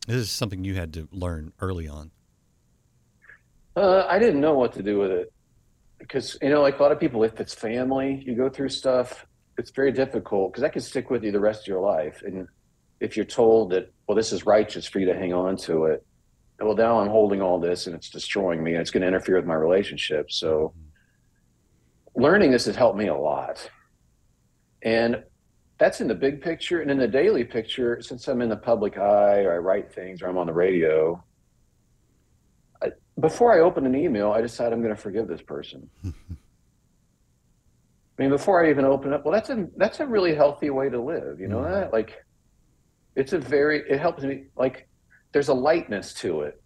this 0.09 0.23
is 0.23 0.31
something 0.31 0.65
you 0.65 0.75
had 0.75 0.93
to 0.95 1.09
learn 1.13 1.53
early 1.61 1.87
on. 1.87 2.11
Uh, 3.77 4.07
I 4.09 4.19
didn't 4.19 4.41
know 4.41 4.55
what 4.55 4.73
to 4.73 4.83
do 4.83 4.99
with 4.99 5.11
it 5.11 5.33
because 5.99 6.37
you 6.41 6.49
know, 6.49 6.63
like 6.63 6.79
a 6.79 6.83
lot 6.83 6.93
of 6.93 6.99
people, 6.99 7.23
if 7.25 7.39
it's 7.41 7.55
family, 7.55 8.23
you 8.27 8.35
go 8.35 8.49
through 8.49 8.71
stuff. 8.71 9.27
It's 9.59 9.71
very 9.71 9.93
difficult 9.93 10.53
because 10.53 10.63
that 10.63 10.73
can 10.73 10.83
stick 10.83 11.11
with 11.11 11.25
you 11.25 11.33
the 11.33 11.41
rest 11.41 11.63
of 11.63 11.67
your 11.67 11.81
life. 11.81 12.23
And 12.25 12.49
if 13.01 13.17
you're 13.17 13.27
told 13.27 13.71
that, 13.71 13.93
well, 14.07 14.17
this 14.17 14.33
is 14.33 14.47
righteous 14.47 14.87
for 14.87 14.99
you 14.99 15.07
to 15.07 15.15
hang 15.15 15.33
on 15.33 15.57
to 15.59 15.87
it, 15.87 16.05
well, 16.61 16.75
now 16.75 17.01
I'm 17.01 17.09
holding 17.09 17.43
all 17.43 17.61
this 17.61 17.87
and 17.87 17.95
it's 17.95 18.09
destroying 18.09 18.63
me 18.63 18.73
and 18.73 18.81
it's 18.81 18.91
going 18.91 19.03
to 19.03 19.09
interfere 19.09 19.37
with 19.37 19.47
my 19.47 19.55
relationship. 19.55 20.33
So, 20.33 20.73
learning 22.15 22.51
this 22.51 22.65
has 22.65 22.77
helped 22.77 22.99
me 22.99 23.09
a 23.09 23.15
lot. 23.15 23.71
And 24.83 25.23
that's 25.79 26.01
in 26.01 26.09
the 26.09 26.15
big 26.15 26.43
picture. 26.43 26.81
And 26.81 26.91
in 26.91 26.99
the 26.99 27.09
daily 27.09 27.45
picture, 27.45 28.03
since 28.03 28.29
I'm 28.29 28.43
in 28.43 28.49
the 28.49 28.57
public 28.57 28.99
eye 28.99 29.45
or 29.45 29.55
I 29.55 29.59
write 29.59 29.93
things 29.93 30.23
or 30.23 30.29
I'm 30.29 30.37
on 30.37 30.47
the 30.47 30.53
radio, 30.53 31.23
before 33.21 33.53
I 33.53 33.61
open 33.61 33.85
an 33.87 33.95
email, 33.95 34.31
I 34.31 34.41
decide 34.41 34.73
I'm 34.73 34.83
going 34.83 34.95
to 34.95 35.01
forgive 35.01 35.29
this 35.29 35.43
person. 35.43 35.89
I 36.05 36.11
mean, 38.23 38.31
before 38.31 38.65
I 38.65 38.71
even 38.71 38.85
open 38.85 39.13
up, 39.13 39.25
well, 39.25 39.33
that's 39.33 39.51
a 39.51 39.69
that's 39.77 40.01
a 40.01 40.07
really 40.07 40.35
healthy 40.35 40.71
way 40.71 40.89
to 40.89 41.01
live. 41.01 41.41
You 41.41 41.49
know 41.49 41.59
mm-hmm. 41.59 41.73
that? 41.73 41.93
Like, 41.93 42.25
it's 43.15 43.33
a 43.33 43.39
very 43.39 43.83
it 43.89 44.01
helps 44.01 44.23
me. 44.23 44.45
Like, 44.57 44.89
there's 45.33 45.49
a 45.49 45.55
lightness 45.55 46.15
to 46.15 46.43
it. 46.43 46.61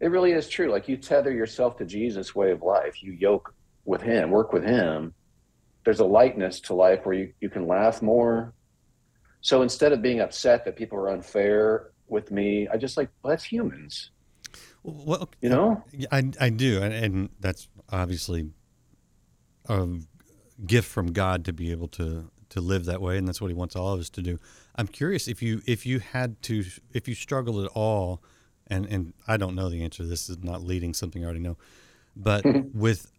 It 0.00 0.08
really 0.08 0.32
is 0.32 0.48
true. 0.48 0.70
Like, 0.70 0.88
you 0.88 0.96
tether 0.96 1.32
yourself 1.32 1.76
to 1.78 1.84
Jesus' 1.84 2.34
way 2.34 2.50
of 2.50 2.62
life. 2.62 3.02
You 3.02 3.12
yoke 3.12 3.54
with 3.84 4.02
Him, 4.02 4.30
work 4.30 4.52
with 4.52 4.64
Him. 4.64 5.14
There's 5.84 6.00
a 6.00 6.04
lightness 6.04 6.60
to 6.60 6.74
life 6.74 7.04
where 7.04 7.14
you 7.14 7.32
you 7.40 7.50
can 7.50 7.66
laugh 7.66 8.02
more. 8.02 8.54
So 9.40 9.62
instead 9.62 9.92
of 9.92 10.00
being 10.00 10.20
upset 10.20 10.64
that 10.64 10.76
people 10.76 10.98
are 10.98 11.10
unfair 11.10 11.90
with 12.08 12.30
me, 12.30 12.66
I 12.72 12.78
just 12.78 12.96
like, 12.96 13.10
well, 13.22 13.30
that's 13.30 13.44
humans. 13.44 14.10
Well, 14.82 15.28
You 15.40 15.50
know? 15.50 15.82
I, 16.10 16.30
I 16.40 16.50
do, 16.50 16.82
and, 16.82 16.92
and 16.92 17.28
that's 17.40 17.68
obviously 17.90 18.50
a 19.68 19.88
gift 20.64 20.88
from 20.88 21.12
God 21.12 21.44
to 21.46 21.52
be 21.52 21.70
able 21.70 21.88
to 21.88 22.30
to 22.50 22.60
live 22.60 22.84
that 22.84 23.00
way, 23.00 23.18
and 23.18 23.26
that's 23.26 23.40
what 23.40 23.48
He 23.48 23.54
wants 23.54 23.74
all 23.74 23.94
of 23.94 24.00
us 24.00 24.10
to 24.10 24.22
do. 24.22 24.38
I'm 24.76 24.86
curious 24.86 25.26
if 25.26 25.42
you 25.42 25.62
if 25.66 25.86
you 25.86 26.00
had 26.00 26.40
to 26.42 26.64
if 26.92 27.08
you 27.08 27.14
struggled 27.14 27.64
at 27.64 27.70
all, 27.74 28.22
and 28.66 28.86
and 28.86 29.14
I 29.26 29.36
don't 29.36 29.54
know 29.54 29.68
the 29.68 29.82
answer. 29.82 30.04
This 30.04 30.28
is 30.28 30.38
not 30.42 30.62
leading 30.62 30.94
something 30.94 31.22
I 31.22 31.24
already 31.24 31.40
know, 31.40 31.56
but 32.14 32.44
with 32.74 33.10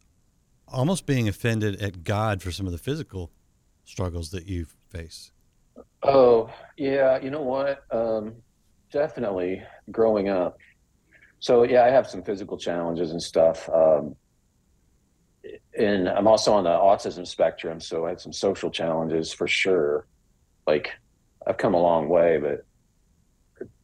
almost 0.67 1.06
being 1.06 1.28
offended 1.28 1.82
at 1.82 2.04
God 2.04 2.41
for 2.41 2.51
some 2.51 2.65
of 2.65 2.71
the 2.71 2.78
physical 2.78 3.32
struggles 3.84 4.32
that 4.32 4.47
you 4.47 4.65
face. 4.89 5.32
Oh, 6.04 6.49
yeah. 6.78 7.19
You 7.19 7.30
know 7.30 7.41
what? 7.41 7.84
Um, 7.91 8.36
definitely 8.91 9.62
growing 9.91 10.30
up. 10.30 10.58
So, 11.39 11.63
yeah, 11.63 11.84
I 11.84 11.89
have 11.89 12.08
some 12.08 12.23
physical 12.23 12.58
challenges 12.58 13.12
and 13.12 13.21
stuff. 13.21 13.69
Um, 13.69 14.15
and 15.78 16.10
I'm 16.10 16.28
also 16.28 16.54
on 16.54 16.63
the 16.63 16.69
autism 16.69 17.28
spectrum. 17.28 17.80
So, 17.80 18.06
I 18.06 18.10
had 18.10 18.21
some 18.21 18.34
social 18.34 18.71
challenges 18.71 19.34
for 19.34 19.47
sure. 19.47 20.08
Like, 20.65 20.91
I've 21.45 21.58
come 21.58 21.73
a 21.73 21.82
long 21.82 22.10
way, 22.10 22.39
but 22.39 22.65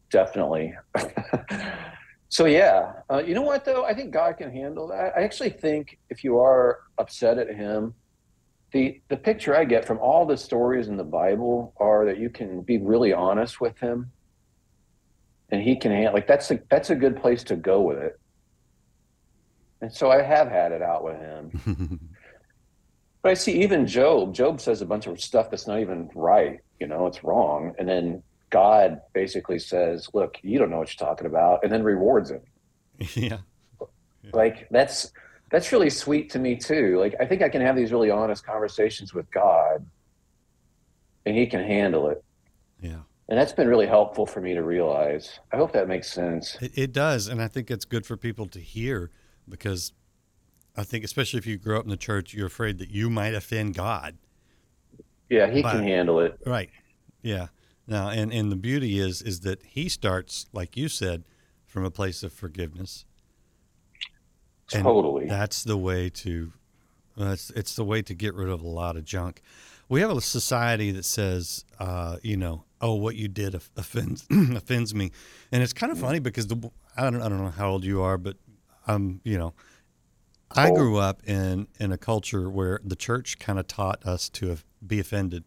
definitely. 0.09 0.73
so, 2.31 2.45
yeah. 2.45 2.93
Uh, 3.11 3.21
you 3.23 3.35
know 3.35 3.43
what, 3.43 3.63
though? 3.65 3.85
I 3.85 3.93
think 3.93 4.11
God 4.11 4.37
can 4.37 4.51
handle 4.51 4.87
that. 4.87 5.13
I 5.15 5.21
actually 5.21 5.51
think 5.51 5.99
if 6.09 6.23
you 6.23 6.39
are 6.39 6.79
upset 6.97 7.37
at 7.37 7.53
Him, 7.53 7.93
the 8.71 9.01
the 9.09 9.17
picture 9.17 9.55
I 9.55 9.65
get 9.65 9.85
from 9.85 9.99
all 9.99 10.25
the 10.25 10.37
stories 10.37 10.87
in 10.87 10.95
the 10.97 11.03
Bible 11.03 11.73
are 11.77 12.05
that 12.05 12.17
you 12.17 12.29
can 12.29 12.61
be 12.61 12.77
really 12.77 13.11
honest 13.13 13.59
with 13.59 13.77
him, 13.77 14.11
and 15.49 15.61
he 15.61 15.75
can 15.75 15.91
hand, 15.91 16.13
like 16.13 16.25
that's 16.25 16.49
a 16.51 16.59
that's 16.69 16.89
a 16.89 16.95
good 16.95 17.17
place 17.17 17.43
to 17.45 17.57
go 17.57 17.81
with 17.81 17.97
it. 17.97 18.17
And 19.81 19.93
so 19.93 20.09
I 20.09 20.21
have 20.21 20.47
had 20.47 20.71
it 20.71 20.81
out 20.81 21.03
with 21.03 21.19
him. 21.19 21.99
But 23.21 23.31
I 23.31 23.33
see 23.35 23.61
even 23.61 23.85
Job. 23.85 24.33
Job 24.33 24.59
says 24.59 24.81
a 24.81 24.85
bunch 24.85 25.07
of 25.07 25.21
stuff 25.21 25.51
that's 25.51 25.67
not 25.67 25.79
even 25.79 26.09
right. 26.15 26.59
You 26.79 26.87
know, 26.87 27.05
it's 27.05 27.23
wrong. 27.23 27.73
And 27.77 27.87
then 27.87 28.23
God 28.51 29.01
basically 29.13 29.57
says, 29.57 30.07
"Look, 30.13 30.37
you 30.43 30.59
don't 30.59 30.69
know 30.69 30.77
what 30.77 30.93
you're 30.99 31.07
talking 31.07 31.25
about," 31.25 31.63
and 31.63 31.71
then 31.71 31.81
rewards 31.83 32.29
him. 32.29 32.41
yeah, 33.15 33.39
Like 34.31 34.67
that's 34.69 35.11
that's 35.49 35.71
really 35.71 35.89
sweet 35.89 36.29
to 36.31 36.39
me 36.39 36.55
too. 36.55 36.99
Like 36.99 37.15
I 37.19 37.25
think 37.25 37.41
I 37.41 37.49
can 37.49 37.61
have 37.61 37.75
these 37.75 37.91
really 37.91 38.11
honest 38.11 38.45
conversations 38.45 39.13
with 39.13 39.29
God, 39.31 39.83
and 41.25 41.35
He 41.35 41.47
can 41.47 41.63
handle 41.63 42.09
it. 42.09 42.23
Yeah. 42.79 42.99
And 43.29 43.39
that's 43.39 43.53
been 43.53 43.69
really 43.69 43.87
helpful 43.87 44.25
for 44.25 44.41
me 44.41 44.53
to 44.53 44.61
realize. 44.61 45.39
I 45.53 45.57
hope 45.57 45.71
that 45.71 45.87
makes 45.87 46.11
sense. 46.11 46.57
It, 46.61 46.77
it 46.77 46.91
does, 46.91 47.27
and 47.27 47.41
I 47.41 47.47
think 47.47 47.71
it's 47.71 47.85
good 47.85 48.05
for 48.05 48.17
people 48.17 48.45
to 48.47 48.59
hear 48.59 49.09
because 49.47 49.93
I 50.75 50.83
think, 50.83 51.05
especially 51.05 51.37
if 51.39 51.47
you 51.47 51.57
grow 51.57 51.79
up 51.79 51.85
in 51.85 51.89
the 51.89 51.97
church, 51.97 52.33
you're 52.33 52.47
afraid 52.47 52.77
that 52.79 52.89
you 52.89 53.09
might 53.09 53.33
offend 53.33 53.73
God. 53.75 54.17
Yeah, 55.29 55.49
He 55.49 55.61
But- 55.61 55.71
can 55.71 55.83
handle 55.83 56.19
it. 56.19 56.37
Right. 56.45 56.69
Yeah. 57.21 57.47
Now, 57.91 58.07
and 58.07 58.31
and 58.31 58.49
the 58.49 58.55
beauty 58.55 58.99
is 58.99 59.21
is 59.21 59.41
that 59.41 59.61
He 59.63 59.89
starts, 59.89 60.45
like 60.53 60.77
you 60.77 60.87
said, 60.87 61.25
from 61.65 61.83
a 61.83 61.91
place 61.91 62.23
of 62.23 62.31
forgiveness. 62.31 63.05
And 64.73 64.83
Totally. 64.83 65.27
That's 65.27 65.65
the 65.65 65.75
way 65.75 66.09
to. 66.09 66.53
That's 67.17 67.49
it's 67.49 67.75
the 67.75 67.83
way 67.83 68.01
to 68.03 68.13
get 68.13 68.33
rid 68.33 68.47
of 68.47 68.61
a 68.61 68.67
lot 68.67 68.95
of 68.95 69.03
junk. 69.03 69.41
We 69.89 69.99
have 69.99 70.09
a 70.09 70.21
society 70.21 70.91
that 70.91 71.03
says, 71.03 71.65
uh, 71.79 72.15
you 72.23 72.37
know, 72.37 72.63
oh, 72.79 72.95
what 72.95 73.17
you 73.17 73.27
did 73.27 73.55
offends 73.75 74.25
offends 74.31 74.95
me, 74.95 75.11
and 75.51 75.61
it's 75.61 75.73
kind 75.73 75.91
of 75.91 75.99
funny 75.99 76.19
because 76.19 76.47
the 76.47 76.71
I 76.95 77.03
don't 77.09 77.21
I 77.21 77.27
don't 77.27 77.43
know 77.43 77.49
how 77.49 77.71
old 77.71 77.83
you 77.83 78.01
are, 78.01 78.17
but 78.17 78.37
I'm 78.87 79.19
you 79.25 79.37
know, 79.37 79.53
I 80.49 80.71
grew 80.71 80.95
up 80.97 81.27
in 81.27 81.67
in 81.77 81.91
a 81.91 81.97
culture 81.97 82.49
where 82.49 82.79
the 82.85 82.95
church 82.95 83.37
kind 83.37 83.59
of 83.59 83.67
taught 83.67 84.05
us 84.05 84.29
to 84.29 84.59
be 84.87 85.01
offended, 85.01 85.43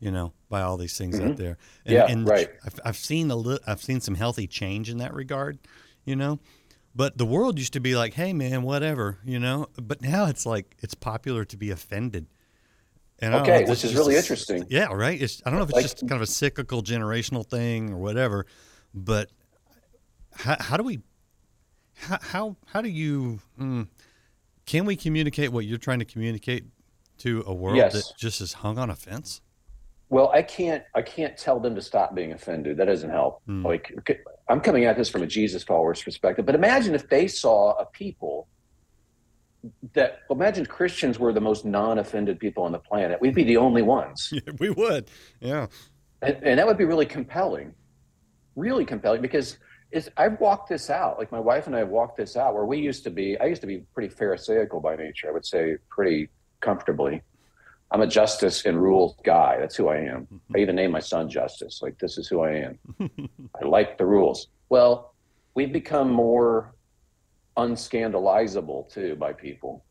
you 0.00 0.10
know, 0.10 0.32
by 0.48 0.62
all 0.62 0.76
these 0.76 0.96
things 0.96 1.18
out 1.20 1.36
there. 1.36 1.56
And, 1.84 1.86
Mm-hmm. 1.86 1.92
Yeah, 1.92 2.06
and 2.06 2.28
right. 2.28 2.48
I've, 2.64 2.80
I've 2.84 2.96
seen 2.96 3.30
a 3.30 3.36
li- 3.36 3.58
I've 3.66 3.82
seen 3.82 4.00
some 4.00 4.14
healthy 4.14 4.46
change 4.46 4.90
in 4.90 4.98
that 4.98 5.12
regard, 5.14 5.58
you 6.04 6.16
know. 6.16 6.38
But 6.94 7.16
the 7.18 7.26
world 7.26 7.58
used 7.58 7.72
to 7.74 7.80
be 7.80 7.94
like, 7.96 8.14
"Hey, 8.14 8.32
man, 8.32 8.62
whatever," 8.62 9.18
you 9.24 9.38
know. 9.38 9.66
But 9.80 10.02
now 10.02 10.26
it's 10.26 10.44
like 10.46 10.76
it's 10.80 10.94
popular 10.94 11.44
to 11.44 11.56
be 11.56 11.70
offended. 11.70 12.26
And 13.20 13.34
Okay, 13.34 13.64
which 13.64 13.84
is 13.84 13.94
really 13.94 14.14
a- 14.14 14.18
interesting. 14.18 14.64
Yeah, 14.68 14.92
right. 14.92 15.20
It's 15.20 15.42
I 15.44 15.50
don't 15.50 15.58
know 15.58 15.64
if 15.64 15.70
it's 15.70 15.76
Like- 15.76 15.82
just 15.84 16.00
kind 16.00 16.12
of 16.12 16.22
a 16.22 16.26
cyclical 16.26 16.82
generational 16.82 17.44
thing 17.48 17.92
or 17.92 17.98
whatever, 17.98 18.46
but 18.94 19.30
how, 20.34 20.56
how 20.60 20.76
do 20.76 20.82
we 20.84 21.00
how 21.94 22.18
how, 22.20 22.56
how 22.66 22.80
do 22.80 22.88
you 22.88 23.40
mm, 23.60 23.88
can 24.66 24.84
we 24.84 24.94
communicate 24.96 25.50
what 25.52 25.64
you're 25.66 25.78
trying 25.78 25.98
to 25.98 26.04
communicate 26.04 26.64
to 27.18 27.42
a 27.46 27.52
world 27.54 27.76
Yes. 27.76 27.92
that 27.92 28.04
just 28.16 28.40
is 28.40 28.52
hung 28.54 28.78
on 28.78 28.88
a 28.90 28.94
fence? 28.96 29.40
Well, 30.10 30.30
I 30.30 30.42
can't 30.42 30.84
I 30.94 31.02
can't 31.02 31.36
tell 31.36 31.60
them 31.60 31.74
to 31.74 31.82
stop 31.82 32.14
being 32.14 32.32
offended. 32.32 32.78
That 32.78 32.86
doesn't 32.86 33.10
help. 33.10 33.42
Hmm. 33.46 33.64
Like 33.64 33.94
I'm 34.48 34.60
coming 34.60 34.84
at 34.84 34.96
this 34.96 35.08
from 35.08 35.22
a 35.22 35.26
Jesus 35.26 35.62
follower's 35.62 36.02
perspective, 36.02 36.46
but 36.46 36.54
imagine 36.54 36.94
if 36.94 37.08
they 37.08 37.28
saw 37.28 37.72
a 37.78 37.84
people 37.84 38.48
that 39.94 40.20
imagine 40.30 40.64
Christians 40.64 41.18
were 41.18 41.32
the 41.32 41.40
most 41.40 41.64
non-offended 41.64 42.38
people 42.38 42.62
on 42.62 42.72
the 42.72 42.78
planet. 42.78 43.20
We'd 43.20 43.34
be 43.34 43.44
the 43.44 43.56
only 43.56 43.82
ones. 43.82 44.32
Yeah, 44.38 44.52
we 44.58 44.70
would. 44.70 45.10
Yeah. 45.40 45.66
And, 46.22 46.36
and 46.42 46.58
that 46.58 46.66
would 46.66 46.78
be 46.78 46.84
really 46.84 47.06
compelling. 47.06 47.74
Really 48.54 48.84
compelling 48.84 49.20
because 49.20 49.58
I've 50.16 50.40
walked 50.40 50.68
this 50.68 50.90
out. 50.90 51.18
Like 51.18 51.32
my 51.32 51.40
wife 51.40 51.66
and 51.66 51.74
I 51.74 51.80
have 51.80 51.88
walked 51.88 52.16
this 52.16 52.36
out 52.36 52.54
where 52.54 52.64
we 52.64 52.78
used 52.78 53.04
to 53.04 53.10
be, 53.10 53.38
I 53.40 53.46
used 53.46 53.60
to 53.62 53.66
be 53.66 53.78
pretty 53.94 54.14
Pharisaical 54.14 54.80
by 54.80 54.96
nature, 54.96 55.28
I 55.28 55.32
would 55.32 55.46
say 55.46 55.76
pretty 55.90 56.28
comfortably. 56.60 57.22
I'm 57.90 58.02
a 58.02 58.06
justice 58.06 58.66
and 58.66 58.80
rules 58.80 59.16
guy. 59.24 59.56
That's 59.58 59.74
who 59.76 59.88
I 59.88 59.96
am. 59.96 60.26
Mm-hmm. 60.26 60.56
I 60.56 60.58
even 60.58 60.76
named 60.76 60.92
my 60.92 61.00
son 61.00 61.28
Justice. 61.28 61.80
Like, 61.82 61.98
this 61.98 62.18
is 62.18 62.28
who 62.28 62.42
I 62.42 62.52
am. 62.52 62.78
I 63.60 63.64
like 63.64 63.96
the 63.96 64.04
rules. 64.04 64.48
Well, 64.68 65.14
we've 65.54 65.72
become 65.72 66.10
more 66.10 66.74
unscandalizable 67.56 68.92
too 68.92 69.16
by 69.16 69.32
people. 69.32 69.84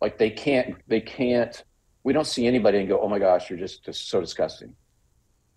Like 0.00 0.18
they 0.18 0.30
can't, 0.30 0.76
they 0.88 1.00
can't, 1.00 1.62
we 2.04 2.12
don't 2.12 2.26
see 2.26 2.46
anybody 2.46 2.78
and 2.78 2.88
go, 2.88 3.00
oh 3.00 3.08
my 3.08 3.18
gosh, 3.18 3.48
you're 3.48 3.58
just, 3.58 3.84
just 3.84 4.08
so 4.08 4.20
disgusting. 4.20 4.74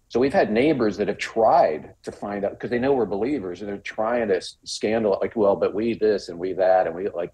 So 0.09 0.19
we've 0.19 0.33
had 0.33 0.51
neighbors 0.51 0.97
that 0.97 1.07
have 1.07 1.17
tried 1.17 1.95
to 2.03 2.11
find 2.11 2.45
out 2.45 2.51
because 2.51 2.69
they 2.69 2.77
know 2.77 2.93
we're 2.93 3.07
believers 3.07 3.61
and 3.61 3.69
they're 3.69 3.77
trying 3.77 4.27
to 4.27 4.39
scandal 4.63 5.17
like, 5.19 5.35
well, 5.35 5.55
but 5.55 5.73
we 5.73 5.95
this 5.95 6.29
and 6.29 6.37
we 6.37 6.53
that 6.53 6.85
and 6.85 6.95
we 6.95 7.09
like, 7.09 7.33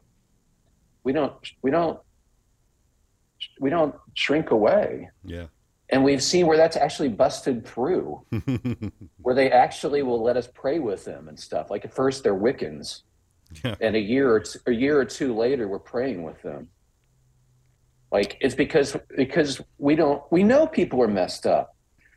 we 1.03 1.11
don't, 1.11 1.33
we 1.61 1.71
don't, 1.71 1.99
we 3.59 3.69
don't 3.69 3.95
shrink 4.13 4.51
away. 4.51 5.09
Yeah. 5.23 5.45
And 5.89 6.03
we've 6.03 6.23
seen 6.23 6.47
where 6.47 6.57
that's 6.57 6.77
actually 6.77 7.09
busted 7.09 7.65
through, 7.67 8.25
where 9.21 9.35
they 9.35 9.51
actually 9.51 10.03
will 10.03 10.23
let 10.23 10.37
us 10.37 10.47
pray 10.53 10.79
with 10.79 11.03
them 11.03 11.27
and 11.27 11.37
stuff. 11.37 11.69
Like 11.69 11.83
at 11.83 11.93
first 11.93 12.23
they're 12.23 12.35
Wiccans, 12.35 13.01
Yeah. 13.63 13.75
and 13.81 13.95
a 13.95 13.99
year 13.99 14.31
or 14.33 14.39
two, 14.39 14.59
a 14.67 14.71
year 14.71 14.97
or 14.99 15.05
two 15.05 15.35
later 15.35 15.67
we're 15.67 15.79
praying 15.79 16.23
with 16.23 16.41
them. 16.41 16.69
Like 18.11 18.37
it's 18.41 18.55
because 18.55 18.95
because 19.15 19.61
we 19.77 19.95
don't 19.95 20.21
we 20.31 20.43
know 20.43 20.67
people 20.67 21.01
are 21.01 21.07
messed 21.07 21.45
up. 21.45 21.75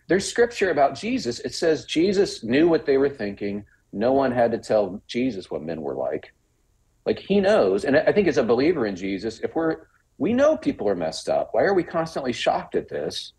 There's 0.08 0.28
scripture 0.28 0.70
about 0.70 0.94
Jesus. 0.94 1.40
It 1.40 1.54
says 1.54 1.84
Jesus 1.84 2.44
knew 2.44 2.68
what 2.68 2.84
they 2.86 2.98
were 2.98 3.08
thinking. 3.08 3.64
No 3.92 4.12
one 4.12 4.32
had 4.32 4.50
to 4.52 4.58
tell 4.58 5.00
Jesus 5.06 5.50
what 5.50 5.62
men 5.62 5.80
were 5.80 5.94
like. 5.94 6.32
Like 7.06 7.18
he 7.18 7.40
knows, 7.40 7.84
and 7.84 7.96
I 7.96 8.12
think 8.12 8.28
as 8.28 8.38
a 8.38 8.42
believer 8.42 8.86
in 8.86 8.96
Jesus, 8.96 9.40
if 9.40 9.54
we're 9.54 9.86
we 10.18 10.32
know 10.32 10.56
people 10.56 10.88
are 10.88 10.94
messed 10.94 11.28
up. 11.28 11.50
Why 11.52 11.62
are 11.62 11.74
we 11.74 11.82
constantly 11.82 12.32
shocked 12.32 12.74
at 12.74 12.88
this? 12.88 13.32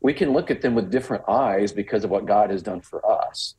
We 0.00 0.12
can 0.14 0.32
look 0.32 0.50
at 0.50 0.62
them 0.62 0.74
with 0.74 0.90
different 0.90 1.24
eyes 1.28 1.72
because 1.72 2.04
of 2.04 2.10
what 2.10 2.26
God 2.26 2.50
has 2.50 2.62
done 2.62 2.80
for 2.80 3.04
us. 3.08 3.54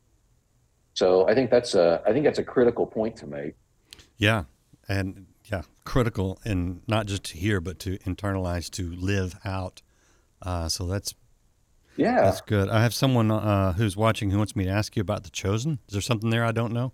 So 0.94 1.26
I 1.28 1.34
think 1.34 1.50
that's 1.50 1.74
a 1.74 2.02
I 2.06 2.12
think 2.12 2.24
that's 2.24 2.38
a 2.38 2.44
critical 2.44 2.86
point 2.86 3.16
to 3.16 3.26
make. 3.26 3.54
Yeah, 4.16 4.44
and 4.88 5.26
yeah, 5.50 5.62
critical, 5.84 6.38
and 6.44 6.82
not 6.86 7.06
just 7.06 7.24
to 7.24 7.36
hear, 7.36 7.60
but 7.60 7.78
to 7.80 7.98
internalize, 7.98 8.70
to 8.72 8.92
live 8.92 9.36
out. 9.44 9.82
Uh, 10.42 10.68
so 10.68 10.86
that's 10.86 11.14
Yeah. 11.96 12.20
that's 12.22 12.40
good. 12.42 12.68
I 12.68 12.82
have 12.82 12.94
someone 12.94 13.30
uh, 13.30 13.72
who's 13.72 13.96
watching 13.96 14.30
who 14.30 14.38
wants 14.38 14.54
me 14.54 14.64
to 14.64 14.70
ask 14.70 14.94
you 14.96 15.00
about 15.00 15.24
the 15.24 15.30
chosen. 15.30 15.78
Is 15.88 15.92
there 15.94 16.02
something 16.02 16.30
there 16.30 16.44
I 16.44 16.52
don't 16.52 16.72
know? 16.72 16.92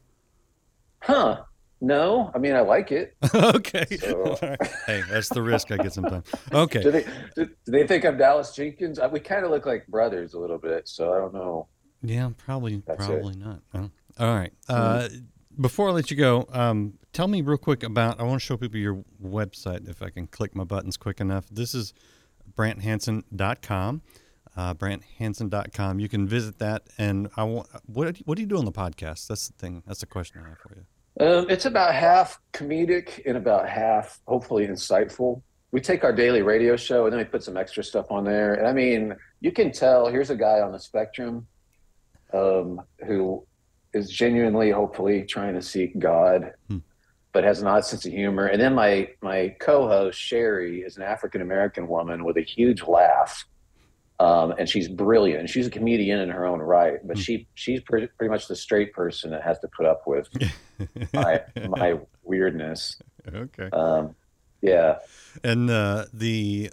Huh. 1.03 1.43
No, 1.81 2.31
I 2.35 2.39
mean 2.39 2.55
I 2.55 2.61
like 2.61 2.93
it. 2.93 3.15
okay. 3.35 3.87
So- 3.99 4.37
right. 4.43 4.59
Hey, 4.87 5.03
that's 5.11 5.29
the 5.31 5.41
risk 5.43 5.71
I 5.73 5.79
get 5.79 5.93
sometimes. 5.95 6.27
Okay. 6.53 6.83
Do 6.83 6.91
they 6.91 7.05
do, 7.35 7.47
do 7.47 7.53
they 7.67 7.87
think 7.87 8.05
I'm 8.05 8.19
Dallas 8.19 8.55
Jenkins? 8.55 8.99
Uh, 8.99 9.09
We 9.11 9.21
kind 9.21 9.45
of 9.45 9.51
look 9.51 9.65
like 9.67 9.87
brothers 9.87 10.35
a 10.35 10.39
little 10.39 10.59
bit, 10.59 10.89
so 10.89 11.13
I 11.15 11.19
don't 11.19 11.33
know. 11.35 11.69
Yeah, 12.03 12.31
probably, 12.37 12.83
That's 12.87 13.05
it. 13.05 13.09
probably 13.09 13.37
not. 13.37 13.61
Oh. 13.75 13.91
All 14.19 14.35
right. 14.35 14.53
Uh, 14.69 15.09
before 15.61 15.89
I 15.89 15.93
let 15.93 16.11
you 16.11 16.17
go, 16.17 16.47
um, 16.53 16.95
tell 17.13 17.29
me 17.29 17.43
real 17.43 17.59
quick 17.59 17.83
about. 17.83 18.21
I 18.21 18.23
want 18.25 18.41
to 18.41 18.47
show 18.47 18.57
people 18.57 18.79
your 18.79 19.03
website 19.23 19.89
if 19.89 20.03
I 20.03 20.09
can 20.11 20.27
click 20.27 20.55
my 20.55 20.65
buttons 20.65 20.97
quick 20.97 21.21
enough. 21.21 21.47
This 21.51 21.75
is 21.75 21.93
branthansen.com. 22.57 24.03
Uh, 24.57 24.75
branthansen.com. 24.75 26.01
You 26.01 26.09
can 26.09 26.27
visit 26.27 26.59
that. 26.59 26.83
And 26.99 27.29
I 27.37 27.45
want. 27.45 27.69
What 27.87 28.17
what 28.27 28.37
do 28.37 28.43
you 28.43 28.49
do 28.49 28.59
on 28.59 28.65
the 28.65 28.73
podcast? 28.73 29.27
That's 29.29 29.49
the 29.49 29.55
thing. 29.55 29.83
That's 29.87 30.01
the 30.01 30.07
question 30.07 30.43
I 30.45 30.49
have 30.51 30.59
for 30.59 30.75
you. 30.75 30.85
Um, 31.19 31.51
it's 31.51 31.67
about 31.67 31.95
half 31.95 32.41
comedic 32.53 33.21
and 33.27 33.37
about 33.37 33.69
half 33.69 34.21
hopefully 34.27 34.67
insightful. 34.67 35.43
We 35.73 35.81
take 35.81 36.05
our 36.05 36.13
daily 36.13 36.43
radio 36.43 36.77
show 36.77 37.05
and 37.05 37.13
then 37.13 37.19
we 37.19 37.25
put 37.25 37.43
some 37.43 37.57
extra 37.57 37.83
stuff 37.85 38.11
on 38.11 38.25
there. 38.25 38.55
And 38.55 38.67
I 38.67 38.73
mean, 38.73 39.15
you 39.41 39.53
can 39.53 39.73
tell 39.73 40.09
here's 40.09 40.31
a 40.31 40.37
guy 40.37 40.61
on 40.61 40.73
the 40.73 40.79
spectrum 40.79 41.47
um, 42.33 42.81
who 43.07 43.45
is 43.93 44.09
genuinely, 44.11 44.71
hopefully, 44.71 45.25
trying 45.25 45.55
to 45.55 45.63
seek 45.63 45.99
God, 45.99 46.53
Hmm. 46.69 46.79
but 47.33 47.45
has 47.45 47.61
an 47.61 47.67
odd 47.67 47.85
sense 47.85 48.07
of 48.07 48.13
humor. 48.13 48.47
And 48.47 48.61
then 48.61 48.75
my 48.75 49.09
my 49.21 49.55
co-host 49.61 50.19
Sherri 50.19 50.83
is 50.83 50.97
an 50.97 51.03
African 51.03 51.41
American 51.43 51.89
woman 51.89 52.25
with 52.25 52.37
a 52.37 52.43
huge 52.43 52.83
laugh. 52.85 53.45
Um, 54.21 54.53
and 54.59 54.69
she's 54.69 54.87
brilliant. 54.87 55.49
She's 55.49 55.67
a 55.67 55.71
comedian 55.71 56.21
in 56.21 56.29
her 56.29 56.45
own 56.45 56.61
right, 56.61 56.99
but 57.05 57.17
Hmm. 57.17 57.23
she 57.23 57.49
she's 57.55 57.81
pretty, 57.81 58.07
pretty 58.19 58.31
much 58.31 58.49
the 58.49 58.55
straight 58.55 58.93
person 58.93 59.31
that 59.31 59.43
has 59.43 59.59
to 59.61 59.69
put 59.75 59.87
up 59.87 60.03
with 60.07 60.29
my 61.15 61.41
my 61.69 61.99
weirdness. 62.23 63.01
okay. 63.35 63.71
Um, 63.73 64.15
yeah, 64.61 64.99
and 65.43 65.71
uh, 65.71 66.05
the 66.13 66.71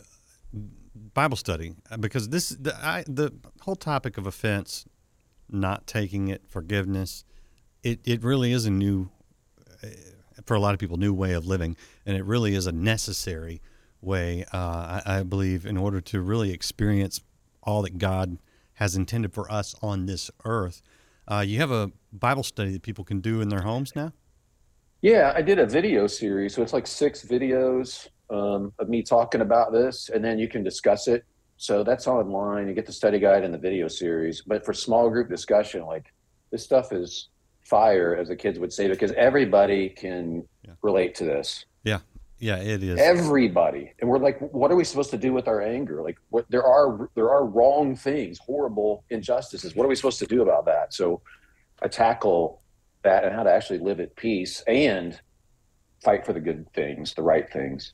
Bible 1.14 1.38
study 1.38 1.74
because 2.00 2.28
this 2.30 2.50
the 2.50 2.76
I, 2.86 3.06
the 3.08 3.32
whole 3.62 3.78
topic 3.78 4.18
of 4.18 4.28
offense, 4.28 4.86
not 5.50 5.88
taking 5.88 6.28
it, 6.28 6.42
forgiveness, 6.50 7.24
it 7.82 8.02
it 8.04 8.24
really 8.26 8.52
is 8.52 8.66
a 8.66 8.72
new 8.72 9.10
uh, 9.82 9.88
for 10.46 10.56
a 10.56 10.60
lot 10.60 10.74
of 10.74 10.82
people 10.82 10.98
new 10.98 11.14
way 11.14 11.32
of 11.32 11.46
living, 11.48 11.78
and 12.06 12.18
it 12.18 12.26
really 12.26 12.56
is 12.56 12.68
a 12.68 12.74
necessary 12.74 13.62
way. 14.02 14.44
Uh, 14.54 15.00
I, 15.06 15.20
I 15.20 15.24
believe 15.24 15.66
in 15.66 15.78
order 15.78 16.02
to 16.02 16.20
really 16.22 16.52
experience 16.52 17.22
all 17.67 17.82
that 17.84 17.97
God 17.99 18.39
has 18.75 18.95
intended 18.95 19.34
for 19.34 19.51
us 19.51 19.75
on 19.84 20.06
this 20.06 20.32
earth. 20.45 20.82
Uh, 21.27 21.43
you 21.45 21.60
have 21.60 21.69
a 21.71 21.91
Bible 22.13 22.43
study 22.43 22.71
that 22.71 22.82
people 22.82 23.03
can 23.03 23.19
do 23.19 23.41
in 23.41 23.49
their 23.49 23.62
homes 23.62 23.95
now. 23.95 24.13
yeah. 25.01 25.34
I 25.36 25.41
did 25.41 25.60
a 25.60 25.65
video 25.65 26.08
series, 26.08 26.56
so 26.56 26.62
it's 26.63 26.73
like 26.73 26.88
six 26.88 27.23
videos 27.25 28.08
um, 28.30 28.71
of 28.80 28.88
me 28.89 29.03
talking 29.03 29.41
about 29.41 29.71
this, 29.73 30.10
and 30.10 30.23
then 30.23 30.39
you 30.39 30.47
can 30.47 30.63
discuss 30.63 31.08
it. 31.08 31.25
So 31.58 31.84
that's 31.84 32.08
online. 32.08 32.67
You 32.67 32.73
get 32.73 32.86
the 32.86 32.91
study 32.93 33.19
guide 33.19 33.43
and 33.43 33.53
the 33.53 33.58
video 33.58 33.88
series. 33.88 34.41
But 34.45 34.63
for 34.65 34.73
small 34.73 35.10
group 35.10 35.27
discussion, 35.30 35.86
like 35.86 36.13
this 36.51 36.63
stuff 36.63 36.93
is 36.93 37.30
fire, 37.63 38.15
as 38.15 38.27
the 38.30 38.36
kids 38.36 38.60
would 38.60 38.71
say, 38.71 38.88
because 38.88 39.12
everybody 39.13 39.89
can 39.89 40.47
Yeah. 40.63 40.73
relate 40.82 41.15
to 41.15 41.25
this. 41.25 41.65
Yeah. 41.84 41.99
Yeah, 42.39 42.58
it 42.58 42.84
is. 42.84 43.00
Everybody, 43.00 43.93
and 44.00 44.10
we're 44.10 44.19
like, 44.19 44.39
what 44.39 44.71
are 44.71 44.76
we 44.76 44.84
supposed 44.84 45.10
to 45.12 45.17
do 45.17 45.34
with 45.34 45.47
our 45.47 45.62
anger? 45.62 46.04
Like, 46.04 46.17
what 46.30 46.45
there 46.50 46.63
are 46.63 47.10
there 47.15 47.30
are 47.32 47.45
wrong 47.45 47.95
things, 47.95 48.38
horrible 48.38 49.04
injustices. 49.10 49.76
What 49.76 49.86
are 49.86 49.88
we 49.88 49.95
supposed 49.95 50.19
to 50.19 50.28
do 50.28 50.43
about 50.43 50.65
that? 50.65 50.93
So, 50.93 51.21
I 51.82 51.88
tackle 51.88 52.62
that 53.04 53.23
and 53.23 53.34
how 53.34 53.43
to 53.43 53.52
actually 53.52 53.80
live 53.80 54.00
at 54.00 54.15
peace 54.15 54.62
and 54.67 55.19
fight 56.04 56.26
for 56.26 56.34
the 56.34 56.39
good 56.39 56.71
things, 56.73 57.13
the 57.13 57.23
right 57.23 57.50
things. 57.52 57.93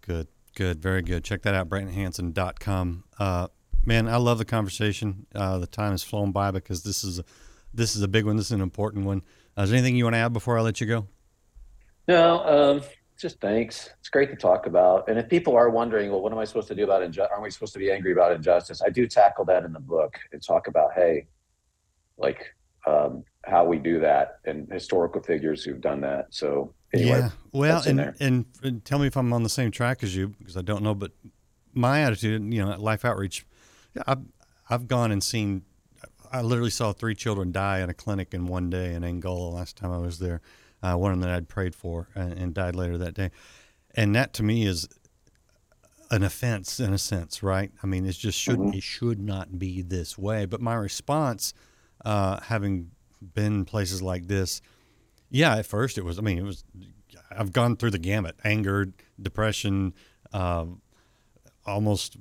Good, 0.00 0.28
good, 0.54 0.80
very 0.80 1.02
good. 1.02 1.24
Check 1.24 1.42
that 1.42 1.54
out, 1.54 1.68
BrantHansen.com. 1.68 3.04
Uh, 3.18 3.48
man, 3.84 4.08
I 4.08 4.16
love 4.16 4.38
the 4.38 4.44
conversation. 4.44 5.26
Uh, 5.34 5.58
the 5.58 5.66
time 5.66 5.90
has 5.90 6.02
flown 6.02 6.32
by 6.32 6.50
because 6.50 6.82
this 6.82 7.04
is 7.04 7.18
a, 7.18 7.24
this 7.74 7.94
is 7.94 8.02
a 8.02 8.08
big 8.08 8.24
one. 8.24 8.36
This 8.36 8.46
is 8.46 8.52
an 8.52 8.62
important 8.62 9.04
one. 9.04 9.22
Uh, 9.56 9.62
is 9.62 9.70
there 9.70 9.78
anything 9.78 9.96
you 9.96 10.04
want 10.04 10.14
to 10.14 10.18
add 10.18 10.32
before 10.32 10.58
I 10.58 10.62
let 10.62 10.80
you 10.80 10.86
go? 10.86 11.06
No, 12.08 12.44
um, 12.44 12.82
just 13.20 13.40
thanks. 13.40 13.90
It's 13.98 14.08
great 14.08 14.30
to 14.30 14.36
talk 14.36 14.66
about. 14.66 15.08
And 15.08 15.18
if 15.18 15.28
people 15.28 15.54
are 15.54 15.70
wondering, 15.70 16.10
well, 16.10 16.20
what 16.20 16.32
am 16.32 16.38
I 16.38 16.44
supposed 16.44 16.68
to 16.68 16.74
do 16.74 16.84
about 16.84 17.02
injustice? 17.02 17.30
Aren't 17.30 17.44
we 17.44 17.50
supposed 17.50 17.72
to 17.74 17.78
be 17.78 17.90
angry 17.90 18.12
about 18.12 18.32
injustice? 18.32 18.82
I 18.82 18.88
do 18.88 19.06
tackle 19.06 19.44
that 19.46 19.64
in 19.64 19.72
the 19.72 19.80
book 19.80 20.18
and 20.32 20.42
talk 20.42 20.68
about, 20.68 20.92
hey, 20.94 21.26
like 22.18 22.54
um, 22.86 23.24
how 23.44 23.64
we 23.64 23.78
do 23.78 24.00
that 24.00 24.38
and 24.44 24.70
historical 24.70 25.22
figures 25.22 25.64
who've 25.64 25.80
done 25.80 26.00
that. 26.02 26.26
So 26.30 26.74
anyway, 26.92 27.18
yeah, 27.20 27.30
well, 27.52 27.82
and, 27.86 28.14
and 28.20 28.46
and 28.62 28.84
tell 28.84 28.98
me 28.98 29.06
if 29.06 29.16
I'm 29.16 29.32
on 29.32 29.42
the 29.42 29.48
same 29.48 29.70
track 29.70 30.02
as 30.02 30.14
you 30.14 30.28
because 30.28 30.56
I 30.56 30.62
don't 30.62 30.82
know, 30.82 30.94
but 30.94 31.12
my 31.72 32.02
attitude, 32.02 32.52
you 32.52 32.64
know, 32.64 32.72
at 32.72 32.80
Life 32.80 33.04
Outreach, 33.04 33.46
I've 34.06 34.22
I've 34.68 34.88
gone 34.88 35.12
and 35.12 35.22
seen. 35.22 35.62
I 36.32 36.42
literally 36.42 36.70
saw 36.70 36.92
three 36.92 37.16
children 37.16 37.50
die 37.50 37.80
in 37.80 37.90
a 37.90 37.94
clinic 37.94 38.32
in 38.32 38.46
one 38.46 38.70
day 38.70 38.94
in 38.94 39.02
Angola 39.02 39.48
last 39.48 39.76
time 39.76 39.90
I 39.90 39.98
was 39.98 40.20
there. 40.20 40.40
Uh, 40.82 40.96
one 40.96 41.12
of 41.12 41.20
them 41.20 41.28
that 41.28 41.34
I'd 41.36 41.48
prayed 41.48 41.74
for 41.74 42.08
and, 42.14 42.32
and 42.32 42.54
died 42.54 42.74
later 42.74 42.96
that 42.98 43.14
day, 43.14 43.30
and 43.94 44.14
that 44.14 44.32
to 44.34 44.42
me 44.42 44.64
is 44.64 44.88
an 46.10 46.22
offense 46.22 46.80
in 46.80 46.92
a 46.92 46.98
sense, 46.98 47.42
right? 47.42 47.70
I 47.82 47.86
mean, 47.86 48.04
it 48.06 48.12
just 48.16 48.38
should 48.38 48.58
Mhm. 48.58 48.74
it 48.74 48.82
should 48.82 49.20
not 49.20 49.58
be 49.58 49.82
this 49.82 50.16
way. 50.18 50.44
But 50.46 50.60
my 50.60 50.74
response, 50.74 51.52
uh, 52.04 52.40
having 52.40 52.90
been 53.34 53.64
places 53.64 54.00
like 54.02 54.26
this, 54.26 54.60
yeah, 55.30 55.56
at 55.56 55.66
first 55.66 55.98
it 55.98 56.04
was. 56.04 56.18
I 56.18 56.22
mean, 56.22 56.38
it 56.38 56.42
was. 56.44 56.64
I've 57.30 57.52
gone 57.52 57.76
through 57.76 57.90
the 57.92 57.98
gamut: 57.98 58.36
anger, 58.42 58.92
depression, 59.20 59.94
um, 60.32 60.80
almost 61.66 62.16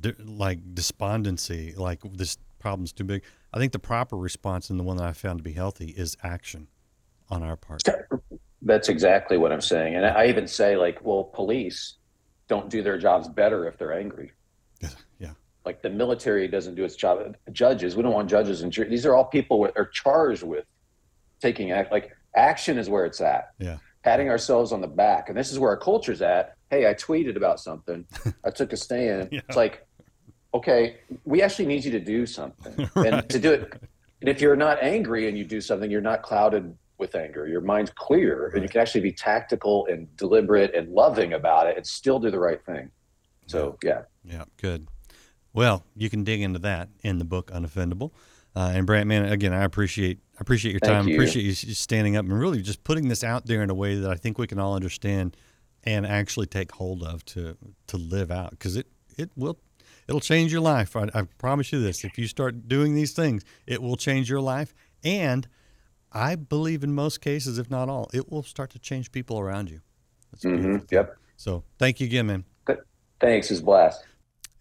de- 0.00 0.14
like 0.24 0.74
despondency. 0.74 1.74
Like 1.76 2.00
this 2.02 2.38
problem's 2.58 2.92
too 2.92 3.04
big. 3.04 3.22
I 3.52 3.58
think 3.58 3.72
the 3.72 3.78
proper 3.78 4.16
response, 4.16 4.70
and 4.70 4.80
the 4.80 4.84
one 4.84 4.96
that 4.96 5.06
I 5.06 5.12
found 5.12 5.38
to 5.38 5.44
be 5.44 5.52
healthy, 5.52 5.90
is 5.90 6.16
action 6.22 6.66
on 7.30 7.42
our 7.42 7.56
part. 7.56 7.82
That's 8.62 8.88
exactly 8.88 9.36
what 9.36 9.52
I'm 9.52 9.60
saying. 9.60 9.94
And 9.96 10.06
I 10.06 10.26
even 10.26 10.46
say, 10.46 10.76
like, 10.76 11.04
well, 11.04 11.24
police 11.24 11.94
don't 12.48 12.70
do 12.70 12.82
their 12.82 12.98
jobs 12.98 13.28
better 13.28 13.66
if 13.66 13.76
they're 13.78 13.92
angry. 13.98 14.32
Yeah, 15.18 15.30
Like 15.64 15.80
the 15.82 15.90
military 15.90 16.46
doesn't 16.48 16.74
do 16.74 16.84
its 16.84 16.96
job. 16.96 17.36
Judges, 17.52 17.96
we 17.96 18.02
don't 18.02 18.12
want 18.12 18.28
judges 18.28 18.62
and 18.62 18.72
juries. 18.72 18.90
These 18.90 19.06
are 19.06 19.14
all 19.14 19.24
people 19.24 19.62
that 19.62 19.72
are 19.76 19.86
charged 19.86 20.42
with 20.42 20.64
taking 21.40 21.72
act. 21.72 21.90
Like 21.92 22.14
action 22.34 22.78
is 22.78 22.88
where 22.90 23.04
it's 23.06 23.20
at. 23.20 23.50
yeah, 23.58 23.78
Patting 24.02 24.28
ourselves 24.28 24.72
on 24.72 24.80
the 24.82 24.86
back, 24.88 25.28
and 25.30 25.38
this 25.38 25.50
is 25.52 25.58
where 25.58 25.70
our 25.70 25.76
culture's 25.78 26.20
at. 26.22 26.56
Hey, 26.70 26.88
I 26.88 26.92
tweeted 26.94 27.36
about 27.36 27.60
something. 27.60 28.04
I 28.44 28.50
took 28.50 28.72
a 28.72 28.76
stand. 28.76 29.28
Yeah. 29.32 29.40
It's 29.48 29.56
like, 29.56 29.86
okay, 30.52 30.98
we 31.24 31.40
actually 31.42 31.66
need 31.66 31.84
you 31.84 31.90
to 31.92 32.00
do 32.00 32.26
something, 32.26 32.88
Right. 32.94 33.12
and 33.14 33.28
to 33.30 33.38
do 33.38 33.52
it. 33.52 33.72
And 34.20 34.28
if 34.28 34.40
you're 34.40 34.56
not 34.56 34.82
angry 34.82 35.28
and 35.28 35.36
you 35.38 35.44
do 35.44 35.60
something, 35.60 35.90
you're 35.90 36.00
not 36.02 36.22
clouded 36.22 36.76
with 36.98 37.14
anger. 37.14 37.46
Your 37.46 37.60
mind's 37.60 37.90
clear, 37.90 38.48
and 38.54 38.62
you 38.62 38.68
can 38.68 38.80
actually 38.80 39.00
be 39.00 39.12
tactical 39.12 39.86
and 39.86 40.14
deliberate 40.16 40.74
and 40.74 40.88
loving 40.90 41.32
about 41.32 41.66
it, 41.66 41.76
and 41.76 41.86
still 41.86 42.18
do 42.18 42.30
the 42.30 42.38
right 42.38 42.64
thing. 42.64 42.90
So 43.46 43.76
yeah, 43.82 44.02
yeah. 44.24 44.44
Good. 44.60 44.88
Well, 45.52 45.84
you 45.94 46.10
can 46.10 46.24
dig 46.24 46.40
into 46.40 46.58
that 46.60 46.88
in 47.02 47.18
the 47.18 47.24
book 47.24 47.50
Unoffendable. 47.50 48.12
Uh, 48.56 48.72
and 48.74 48.86
Brant, 48.86 49.08
man, 49.08 49.24
again, 49.26 49.52
I 49.52 49.64
appreciate 49.64 50.20
I 50.34 50.40
appreciate 50.40 50.72
your 50.72 50.80
time. 50.80 51.08
you. 51.08 51.14
Appreciate 51.14 51.44
you 51.44 51.74
standing 51.74 52.16
up 52.16 52.24
and 52.24 52.38
really 52.38 52.62
just 52.62 52.84
putting 52.84 53.08
this 53.08 53.24
out 53.24 53.46
there 53.46 53.62
in 53.62 53.70
a 53.70 53.74
way 53.74 53.96
that 53.96 54.10
I 54.10 54.16
think 54.16 54.38
we 54.38 54.46
can 54.46 54.58
all 54.58 54.74
understand 54.74 55.36
and 55.82 56.06
actually 56.06 56.46
take 56.46 56.72
hold 56.72 57.02
of 57.02 57.24
to 57.26 57.56
to 57.88 57.96
live 57.96 58.30
out 58.30 58.50
because 58.50 58.76
it 58.76 58.86
it 59.16 59.30
will 59.36 59.58
it'll 60.08 60.20
change 60.20 60.52
your 60.52 60.60
life. 60.60 60.96
I, 60.96 61.08
I 61.14 61.22
promise 61.38 61.72
you 61.72 61.80
this: 61.80 62.04
if 62.04 62.18
you 62.18 62.26
start 62.26 62.68
doing 62.68 62.94
these 62.94 63.12
things, 63.12 63.44
it 63.66 63.82
will 63.82 63.96
change 63.96 64.30
your 64.30 64.40
life. 64.40 64.74
And 65.02 65.48
I 66.14 66.36
believe 66.36 66.84
in 66.84 66.94
most 66.94 67.20
cases, 67.20 67.58
if 67.58 67.70
not 67.70 67.88
all, 67.88 68.08
it 68.14 68.30
will 68.30 68.42
start 68.42 68.70
to 68.70 68.78
change 68.78 69.10
people 69.12 69.38
around 69.38 69.68
you. 69.68 69.80
That's 70.30 70.44
a 70.44 70.48
hmm 70.48 70.76
yep. 70.90 71.16
So 71.36 71.64
thank 71.78 72.00
you 72.00 72.06
again, 72.06 72.26
man. 72.26 72.44
Thanks, 73.20 73.50
it's 73.50 73.60
a 73.60 73.64
blast. 73.64 74.04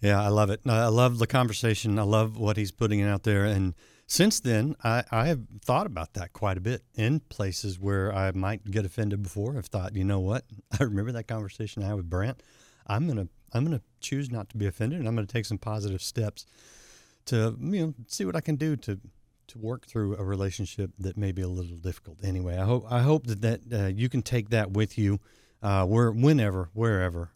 Yeah, 0.01 0.21
I 0.21 0.27
love 0.27 0.49
it. 0.49 0.61
I 0.65 0.87
love 0.87 1.17
the 1.17 1.27
conversation. 1.27 1.97
I 1.97 2.03
love 2.03 2.37
what 2.37 2.57
he's 2.57 2.71
putting 2.71 3.01
out 3.01 3.23
there. 3.23 3.45
And 3.45 3.73
since 4.05 4.39
then, 4.39 4.75
I, 4.83 5.03
I 5.11 5.27
have 5.27 5.41
thought 5.63 5.85
about 5.85 6.13
that 6.13 6.33
quite 6.33 6.57
a 6.57 6.61
bit 6.61 6.83
in 6.93 7.21
places 7.21 7.79
where 7.79 8.13
I 8.13 8.31
might 8.31 8.69
get 8.69 8.85
offended 8.85 9.23
before. 9.23 9.57
I've 9.57 9.67
thought, 9.67 9.95
you 9.95 10.03
know 10.03 10.19
what? 10.19 10.45
I 10.79 10.83
remember 10.83 11.11
that 11.13 11.27
conversation 11.27 11.83
I 11.83 11.87
had 11.87 11.95
with 11.95 12.09
Brant. 12.09 12.43
I'm 12.85 13.07
gonna 13.07 13.27
I'm 13.53 13.63
gonna 13.63 13.81
choose 14.01 14.29
not 14.29 14.49
to 14.49 14.57
be 14.57 14.65
offended, 14.65 14.99
and 14.99 15.07
I'm 15.07 15.15
gonna 15.15 15.25
take 15.27 15.45
some 15.45 15.57
positive 15.57 16.01
steps 16.01 16.45
to 17.25 17.57
you 17.59 17.87
know 17.87 17.93
see 18.07 18.25
what 18.25 18.35
I 18.35 18.41
can 18.41 18.55
do 18.57 18.75
to 18.77 18.99
to 19.47 19.57
work 19.59 19.85
through 19.85 20.17
a 20.17 20.23
relationship 20.23 20.91
that 20.99 21.17
may 21.17 21.31
be 21.31 21.41
a 21.41 21.47
little 21.47 21.77
difficult. 21.77 22.17
Anyway, 22.23 22.57
I 22.57 22.65
hope 22.65 22.85
I 22.89 23.01
hope 23.01 23.27
that 23.27 23.41
that 23.41 23.61
uh, 23.73 23.87
you 23.87 24.09
can 24.09 24.21
take 24.21 24.49
that 24.49 24.71
with 24.71 24.97
you, 24.97 25.19
uh, 25.61 25.85
where 25.85 26.11
whenever 26.11 26.69
wherever 26.73 27.31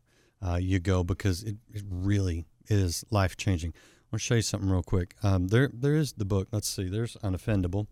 uh, 0.46 0.56
you 0.56 0.80
go 0.80 1.04
because 1.04 1.44
it, 1.44 1.56
it 1.74 1.84
really 1.90 2.46
is 2.68 3.06
life 3.12 3.38
changing. 3.38 3.72
I 3.76 4.10
want 4.12 4.22
to 4.22 4.26
show 4.26 4.36
you 4.36 4.42
something 4.42 4.70
real 4.70 4.84
quick. 4.84 5.16
Um, 5.24 5.48
there 5.48 5.70
there 5.74 5.96
is 5.96 6.14
the 6.14 6.26
book. 6.26 6.48
Let's 6.52 6.70
see. 6.70 6.88
There's 6.88 7.16
Unoffendable. 7.18 7.88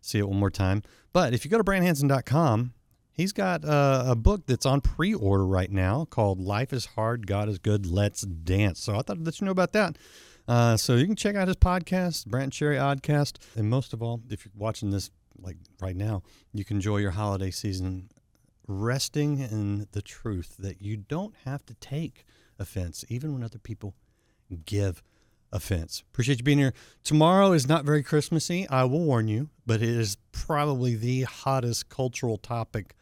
See 0.00 0.18
it 0.18 0.28
one 0.28 0.38
more 0.38 0.50
time. 0.50 0.82
But 1.12 1.34
if 1.34 1.44
you 1.44 1.50
go 1.50 1.58
to 1.58 1.64
branthansen.com, 1.64 2.74
he's 3.10 3.32
got 3.32 3.64
uh, 3.64 4.04
a 4.06 4.14
book 4.14 4.46
that's 4.46 4.66
on 4.66 4.80
pre-order 4.80 5.46
right 5.46 5.70
now 5.70 6.04
called 6.04 6.40
"Life 6.40 6.72
Is 6.72 6.86
Hard, 6.86 7.26
God 7.26 7.48
Is 7.48 7.58
Good, 7.58 7.86
Let's 7.86 8.22
Dance." 8.22 8.80
So 8.80 8.96
I 8.96 9.02
thought 9.02 9.24
that 9.24 9.40
you 9.40 9.44
know 9.46 9.50
about 9.50 9.72
that. 9.72 9.96
Uh, 10.48 10.76
so 10.76 10.94
you 10.94 11.06
can 11.06 11.16
check 11.16 11.34
out 11.34 11.48
his 11.48 11.56
podcast, 11.56 12.26
Brant 12.26 12.54
Sherri 12.54 12.76
Oddcast, 12.76 13.38
and 13.56 13.68
most 13.68 13.92
of 13.92 14.02
all, 14.02 14.20
if 14.30 14.44
you're 14.44 14.52
watching 14.56 14.90
this 14.90 15.10
like 15.40 15.56
right 15.80 15.96
now, 15.96 16.22
you 16.52 16.64
can 16.64 16.76
enjoy 16.76 16.98
your 16.98 17.10
holiday 17.10 17.50
season 17.50 18.08
resting 18.68 19.38
in 19.38 19.86
the 19.92 20.02
truth 20.02 20.56
that 20.58 20.80
you 20.80 20.96
don't 20.96 21.34
have 21.44 21.64
to 21.66 21.74
take 21.74 22.24
offense, 22.58 23.04
even 23.08 23.32
when 23.32 23.42
other 23.42 23.58
people 23.58 23.94
give 24.64 25.02
offense. 25.52 26.02
Appreciate 26.12 26.38
you 26.38 26.44
being 26.44 26.58
here. 26.58 26.74
Tomorrow 27.04 27.52
is 27.52 27.68
not 27.68 27.84
very 27.84 28.02
Christmassy, 28.02 28.68
I 28.68 28.84
will 28.84 29.04
warn 29.04 29.28
you, 29.28 29.50
but 29.66 29.82
it 29.82 29.88
is 29.88 30.16
probably 30.32 30.94
the 30.94 31.22
hottest 31.22 31.88
cultural 31.88 32.38
topic 32.38 32.94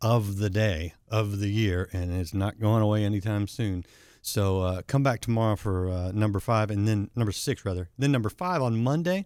of 0.00 0.38
the 0.38 0.50
day, 0.50 0.94
of 1.08 1.38
the 1.40 1.48
year, 1.48 1.88
and 1.92 2.12
it's 2.12 2.34
not 2.34 2.60
going 2.60 2.82
away 2.82 3.04
anytime 3.04 3.46
soon. 3.48 3.84
So 4.22 4.60
uh, 4.60 4.82
come 4.86 5.02
back 5.02 5.20
tomorrow 5.20 5.56
for 5.56 5.88
uh, 5.88 6.12
number 6.12 6.40
five, 6.40 6.70
and 6.70 6.86
then 6.86 7.10
number 7.16 7.32
six, 7.32 7.64
rather. 7.64 7.88
Then 7.98 8.12
number 8.12 8.28
five 8.28 8.62
on 8.62 8.82
Monday. 8.82 9.24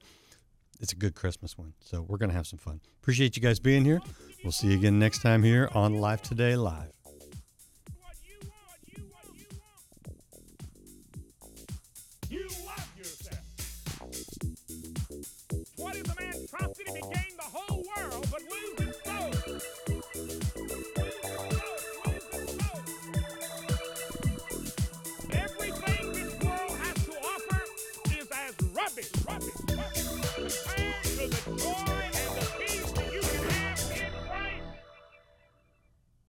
It's 0.80 0.92
a 0.92 0.96
good 0.96 1.14
Christmas 1.14 1.56
one. 1.56 1.74
So 1.80 2.02
we're 2.02 2.18
to 2.30 2.36
have 2.36 2.46
some 2.46 2.58
fun. 2.58 2.80
Appreciate 3.00 3.36
you 3.36 3.42
guys 3.42 3.60
being 3.60 3.84
here. 3.84 4.00
We'll 4.42 4.52
see 4.52 4.68
you 4.68 4.74
again 4.74 4.98
next 4.98 5.22
time 5.22 5.42
here 5.42 5.68
on 5.74 5.94
Life 5.94 6.22
Today 6.22 6.56
Live. 6.56 7.01